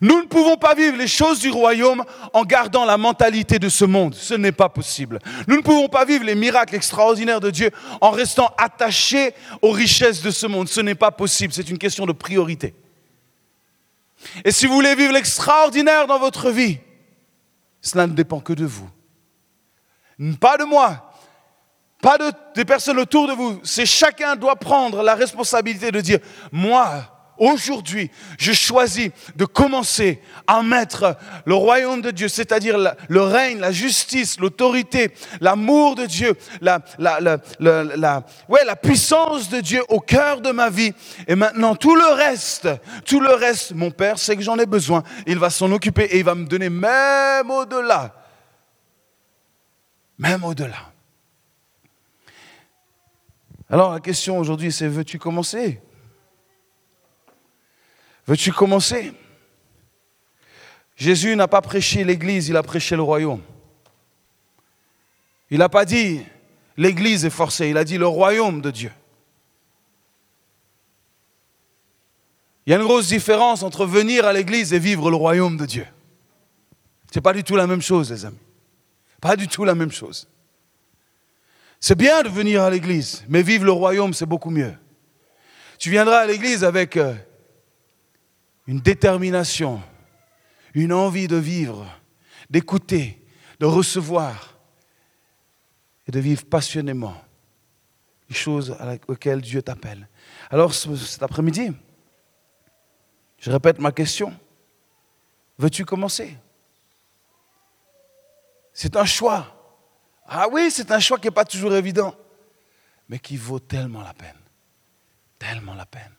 Nous 0.00 0.20
ne 0.20 0.26
pouvons 0.26 0.56
pas 0.56 0.74
vivre 0.74 0.96
les 0.96 1.06
choses 1.06 1.38
du 1.38 1.50
royaume 1.50 2.04
en 2.32 2.44
gardant 2.44 2.84
la 2.84 2.96
mentalité 2.96 3.58
de 3.58 3.68
ce 3.68 3.84
monde. 3.84 4.14
Ce 4.14 4.34
n'est 4.34 4.52
pas 4.52 4.68
possible. 4.68 5.18
Nous 5.46 5.56
ne 5.56 5.62
pouvons 5.62 5.88
pas 5.88 6.04
vivre 6.04 6.24
les 6.24 6.34
miracles 6.34 6.74
extraordinaires 6.74 7.40
de 7.40 7.50
Dieu 7.50 7.70
en 8.00 8.10
restant 8.10 8.52
attachés 8.58 9.32
aux 9.62 9.70
richesses 9.70 10.22
de 10.22 10.30
ce 10.30 10.46
monde. 10.46 10.68
Ce 10.68 10.80
n'est 10.80 10.94
pas 10.94 11.10
possible. 11.10 11.52
C'est 11.52 11.70
une 11.70 11.78
question 11.78 12.06
de 12.06 12.12
priorité. 12.12 12.74
Et 14.44 14.50
si 14.50 14.66
vous 14.66 14.74
voulez 14.74 14.94
vivre 14.94 15.12
l'extraordinaire 15.12 16.06
dans 16.06 16.18
votre 16.18 16.50
vie, 16.50 16.78
cela 17.80 18.06
ne 18.06 18.12
dépend 18.12 18.40
que 18.40 18.52
de 18.52 18.64
vous. 18.64 18.90
Pas 20.40 20.56
de 20.56 20.64
moi, 20.64 21.05
pas 22.00 22.18
de, 22.18 22.62
personnes 22.62 22.98
autour 22.98 23.26
de 23.26 23.32
vous. 23.32 23.60
C'est 23.64 23.86
chacun 23.86 24.36
doit 24.36 24.56
prendre 24.56 25.02
la 25.02 25.14
responsabilité 25.14 25.90
de 25.90 26.00
dire, 26.00 26.18
moi, 26.52 27.16
aujourd'hui, 27.38 28.10
je 28.38 28.52
choisis 28.52 29.10
de 29.34 29.44
commencer 29.44 30.20
à 30.46 30.62
mettre 30.62 31.16
le 31.46 31.54
royaume 31.54 32.02
de 32.02 32.10
Dieu, 32.10 32.28
c'est-à-dire 32.28 32.76
le 33.08 33.22
règne, 33.22 33.60
la 33.60 33.72
justice, 33.72 34.38
l'autorité, 34.38 35.10
l'amour 35.40 35.94
de 35.94 36.06
Dieu, 36.06 36.34
la, 36.60 36.80
la, 36.98 37.18
la, 37.58 38.22
ouais, 38.48 38.64
la 38.64 38.76
puissance 38.76 39.48
de 39.48 39.60
Dieu 39.60 39.82
au 39.88 40.00
cœur 40.00 40.40
de 40.40 40.50
ma 40.50 40.68
vie. 40.68 40.92
Et 41.26 41.34
maintenant, 41.34 41.74
tout 41.74 41.96
le 41.96 42.14
reste, 42.14 42.68
tout 43.06 43.20
le 43.20 43.34
reste, 43.34 43.72
mon 43.72 43.90
Père 43.90 44.18
sait 44.18 44.36
que 44.36 44.42
j'en 44.42 44.58
ai 44.58 44.66
besoin. 44.66 45.02
Il 45.26 45.38
va 45.38 45.50
s'en 45.50 45.72
occuper 45.72 46.04
et 46.04 46.18
il 46.18 46.24
va 46.24 46.34
me 46.34 46.44
donner 46.44 46.68
même 46.68 47.50
au-delà. 47.50 48.14
Même 50.18 50.44
au-delà. 50.44 50.95
Alors 53.68 53.92
la 53.92 54.00
question 54.00 54.38
aujourd'hui, 54.38 54.70
c'est 54.70 54.88
veux-tu 54.88 55.18
commencer? 55.18 55.80
Veux-tu 58.26 58.52
commencer? 58.52 59.12
Jésus 60.96 61.36
n'a 61.36 61.48
pas 61.48 61.60
prêché 61.60 62.04
l'Église, 62.04 62.48
il 62.48 62.56
a 62.56 62.62
prêché 62.62 62.96
le 62.96 63.02
royaume. 63.02 63.42
Il 65.50 65.58
n'a 65.58 65.68
pas 65.68 65.84
dit 65.84 66.24
l'Église 66.76 67.24
est 67.24 67.30
forcée, 67.30 67.68
il 67.68 67.76
a 67.76 67.84
dit 67.84 67.98
le 67.98 68.06
royaume 68.06 68.60
de 68.60 68.70
Dieu. 68.70 68.92
Il 72.66 72.70
y 72.70 72.72
a 72.72 72.76
une 72.78 72.84
grosse 72.84 73.08
différence 73.08 73.62
entre 73.62 73.86
venir 73.86 74.24
à 74.26 74.32
l'Église 74.32 74.72
et 74.72 74.78
vivre 74.78 75.10
le 75.10 75.16
royaume 75.16 75.56
de 75.56 75.66
Dieu. 75.66 75.86
Ce 77.12 77.18
n'est 77.18 77.22
pas 77.22 77.32
du 77.32 77.44
tout 77.44 77.54
la 77.54 77.66
même 77.66 77.82
chose, 77.82 78.10
les 78.10 78.24
amis. 78.24 78.38
Pas 79.20 79.36
du 79.36 79.46
tout 79.46 79.64
la 79.64 79.74
même 79.74 79.92
chose. 79.92 80.28
C'est 81.80 81.96
bien 81.96 82.22
de 82.22 82.28
venir 82.28 82.62
à 82.62 82.70
l'église, 82.70 83.24
mais 83.28 83.42
vivre 83.42 83.64
le 83.64 83.72
royaume, 83.72 84.14
c'est 84.14 84.26
beaucoup 84.26 84.50
mieux. 84.50 84.74
Tu 85.78 85.90
viendras 85.90 86.20
à 86.20 86.26
l'église 86.26 86.64
avec 86.64 86.96
euh, 86.96 87.14
une 88.66 88.80
détermination, 88.80 89.82
une 90.74 90.92
envie 90.92 91.28
de 91.28 91.36
vivre, 91.36 91.86
d'écouter, 92.50 93.22
de 93.60 93.66
recevoir 93.66 94.58
et 96.06 96.12
de 96.12 96.20
vivre 96.20 96.44
passionnément 96.44 97.16
les 98.28 98.34
choses 98.34 98.76
auxquelles 99.06 99.40
Dieu 99.40 99.62
t'appelle. 99.62 100.08
Alors 100.50 100.74
cet 100.74 101.22
après-midi, 101.22 101.72
je 103.38 103.50
répète 103.50 103.78
ma 103.78 103.92
question. 103.92 104.34
Veux-tu 105.58 105.84
commencer? 105.84 106.36
C'est 108.72 108.96
un 108.96 109.04
choix. 109.04 109.55
Ah 110.28 110.48
oui, 110.50 110.70
c'est 110.70 110.90
un 110.90 111.00
choix 111.00 111.18
qui 111.18 111.26
n'est 111.26 111.32
pas 111.32 111.44
toujours 111.44 111.74
évident, 111.74 112.14
mais 113.08 113.18
qui 113.18 113.36
vaut 113.36 113.60
tellement 113.60 114.02
la 114.02 114.14
peine. 114.14 114.36
Tellement 115.38 115.74
la 115.74 115.86
peine. 115.86 116.12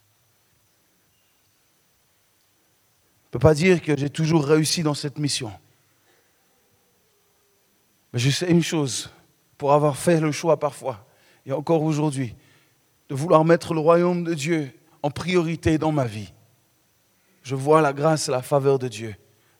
Je 3.23 3.29
ne 3.29 3.31
peux 3.31 3.39
pas 3.39 3.53
dire 3.53 3.81
que 3.81 3.97
j'ai 3.97 4.09
toujours 4.09 4.45
réussi 4.45 4.83
dans 4.83 4.93
cette 4.93 5.17
mission. 5.17 5.51
Mais 8.13 8.19
je 8.19 8.29
sais 8.29 8.49
une 8.49 8.63
chose, 8.63 9.09
pour 9.57 9.73
avoir 9.73 9.97
fait 9.97 10.21
le 10.21 10.31
choix 10.31 10.57
parfois, 10.57 11.05
et 11.45 11.51
encore 11.51 11.83
aujourd'hui, 11.83 12.35
de 13.09 13.15
vouloir 13.15 13.43
mettre 13.43 13.73
le 13.73 13.79
royaume 13.79 14.23
de 14.23 14.33
Dieu 14.33 14.71
en 15.03 15.11
priorité 15.11 15.77
dans 15.77 15.91
ma 15.91 16.05
vie, 16.05 16.31
je 17.43 17.55
vois 17.55 17.81
la 17.81 17.93
grâce 17.93 18.29
et 18.29 18.31
la 18.31 18.41
faveur 18.41 18.79
de 18.79 18.87
Dieu 18.87 19.15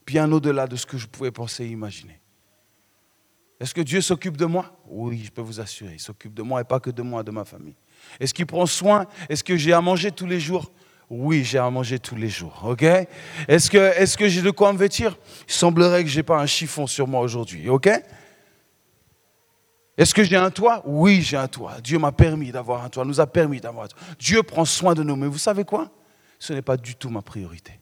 bien 0.07 0.31
au-delà 0.31 0.67
de 0.67 0.77
ce 0.77 0.85
que 0.85 0.97
je 0.97 1.05
pouvais 1.05 1.31
penser 1.31 1.65
et 1.65 1.67
imaginer. 1.67 2.19
Est-ce 3.59 3.73
que 3.73 3.81
Dieu 3.81 4.01
s'occupe 4.01 4.37
de 4.37 4.45
moi? 4.45 4.77
Oui, 4.87 5.23
je 5.25 5.31
peux 5.31 5.41
vous 5.41 5.59
assurer, 5.59 5.93
il 5.93 5.99
s'occupe 5.99 6.33
de 6.33 6.43
moi 6.43 6.61
et 6.61 6.63
pas 6.63 6.79
que 6.79 6.91
de 6.91 7.01
moi, 7.01 7.23
de 7.23 7.31
ma 7.31 7.43
famille. 7.43 7.75
Est-ce 8.19 8.33
qu'il 8.33 8.45
prend 8.45 8.67
soin? 8.67 9.07
Est-ce 9.29 9.43
que 9.43 9.57
j'ai 9.57 9.73
à 9.73 9.81
manger 9.81 10.11
tous 10.11 10.27
les 10.27 10.39
jours? 10.39 10.71
Oui, 11.09 11.43
j'ai 11.43 11.57
à 11.57 11.69
manger 11.69 11.99
tous 11.99 12.15
les 12.15 12.29
jours. 12.29 12.61
Ok? 12.65 12.83
Est-ce 13.47 14.17
que, 14.17 14.27
j'ai 14.27 14.41
de 14.41 14.51
quoi 14.51 14.73
me 14.73 14.77
vêtir? 14.77 15.17
Il 15.47 15.53
semblerait 15.53 16.03
que 16.03 16.09
je 16.09 16.17
n'ai 16.17 16.23
pas 16.23 16.37
un 16.37 16.45
chiffon 16.45 16.85
sur 16.85 17.07
moi 17.07 17.21
aujourd'hui. 17.21 17.69
Ok? 17.69 17.89
Est-ce 19.97 20.13
que 20.13 20.23
j'ai 20.23 20.35
un 20.35 20.51
toit? 20.51 20.83
Oui, 20.85 21.21
j'ai 21.23 21.37
un 21.37 21.47
toit. 21.47 21.81
Dieu 21.81 21.97
m'a 21.97 22.11
permis 22.11 22.51
d'avoir 22.51 22.83
un 22.83 22.89
toit, 22.89 23.05
nous 23.05 23.19
a 23.19 23.25
permis 23.25 23.59
d'avoir 23.59 23.85
un 23.85 23.87
toit. 23.87 23.99
Dieu 24.19 24.43
prend 24.43 24.65
soin 24.65 24.93
de 24.93 25.01
nous. 25.01 25.15
Mais 25.15 25.27
vous 25.27 25.39
savez 25.39 25.63
quoi? 25.63 25.89
Ce 26.37 26.53
n'est 26.53 26.61
pas 26.61 26.77
du 26.77 26.93
tout 26.93 27.09
ma 27.09 27.23
priorité. 27.23 27.79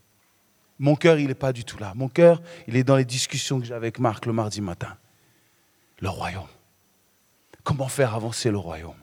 Mon 0.79 0.95
cœur, 0.95 1.17
il 1.17 1.27
n'est 1.27 1.33
pas 1.33 1.51
du 1.51 1.65
tout 1.65 1.79
là. 1.79 1.93
Mon 1.95 2.07
cœur, 2.07 2.41
il 2.67 2.77
est 2.77 2.83
dans 2.83 2.95
les 2.95 3.05
discussions 3.05 3.59
que 3.59 3.65
j'ai 3.65 3.73
avec 3.73 3.99
Marc 3.99 4.25
le 4.25 4.33
mardi 4.33 4.61
matin 4.61 4.95
le 5.99 6.09
royaume. 6.09 6.47
Comment 7.63 7.87
faire 7.87 8.13
avancer 8.13 8.51
le 8.51 8.57
royaume? 8.57 8.99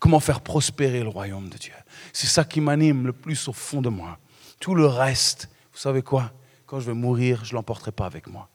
Comment 0.00 0.20
faire 0.20 0.40
prospérer 0.40 1.02
le 1.02 1.08
royaume 1.08 1.48
de 1.48 1.56
Dieu? 1.56 1.74
C'est 2.12 2.26
ça 2.26 2.44
qui 2.44 2.60
m'anime 2.60 3.06
le 3.06 3.12
plus 3.12 3.48
au 3.48 3.52
fond 3.52 3.80
de 3.80 3.88
moi. 3.88 4.18
Tout 4.60 4.74
le 4.74 4.86
reste, 4.86 5.48
vous 5.72 5.78
savez 5.78 6.02
quoi? 6.02 6.32
Quand 6.66 6.80
je 6.80 6.86
vais 6.86 6.94
mourir, 6.94 7.44
je 7.44 7.52
ne 7.52 7.56
l'emporterai 7.56 7.92
pas 7.92 8.06
avec 8.06 8.26
moi. 8.26 8.48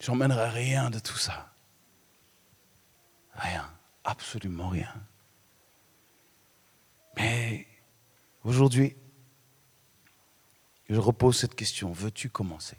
Je 0.00 0.10
n'emmènerai 0.10 0.48
rien 0.50 0.90
de 0.90 0.98
tout 0.98 1.18
ça. 1.18 1.52
Rien, 3.34 3.68
absolument 4.04 4.68
rien. 4.68 4.92
Mais 7.16 7.66
aujourd'hui, 8.44 8.96
je 10.88 10.98
repose 10.98 11.36
cette 11.38 11.54
question. 11.54 11.92
Veux-tu 11.92 12.30
commencer? 12.30 12.76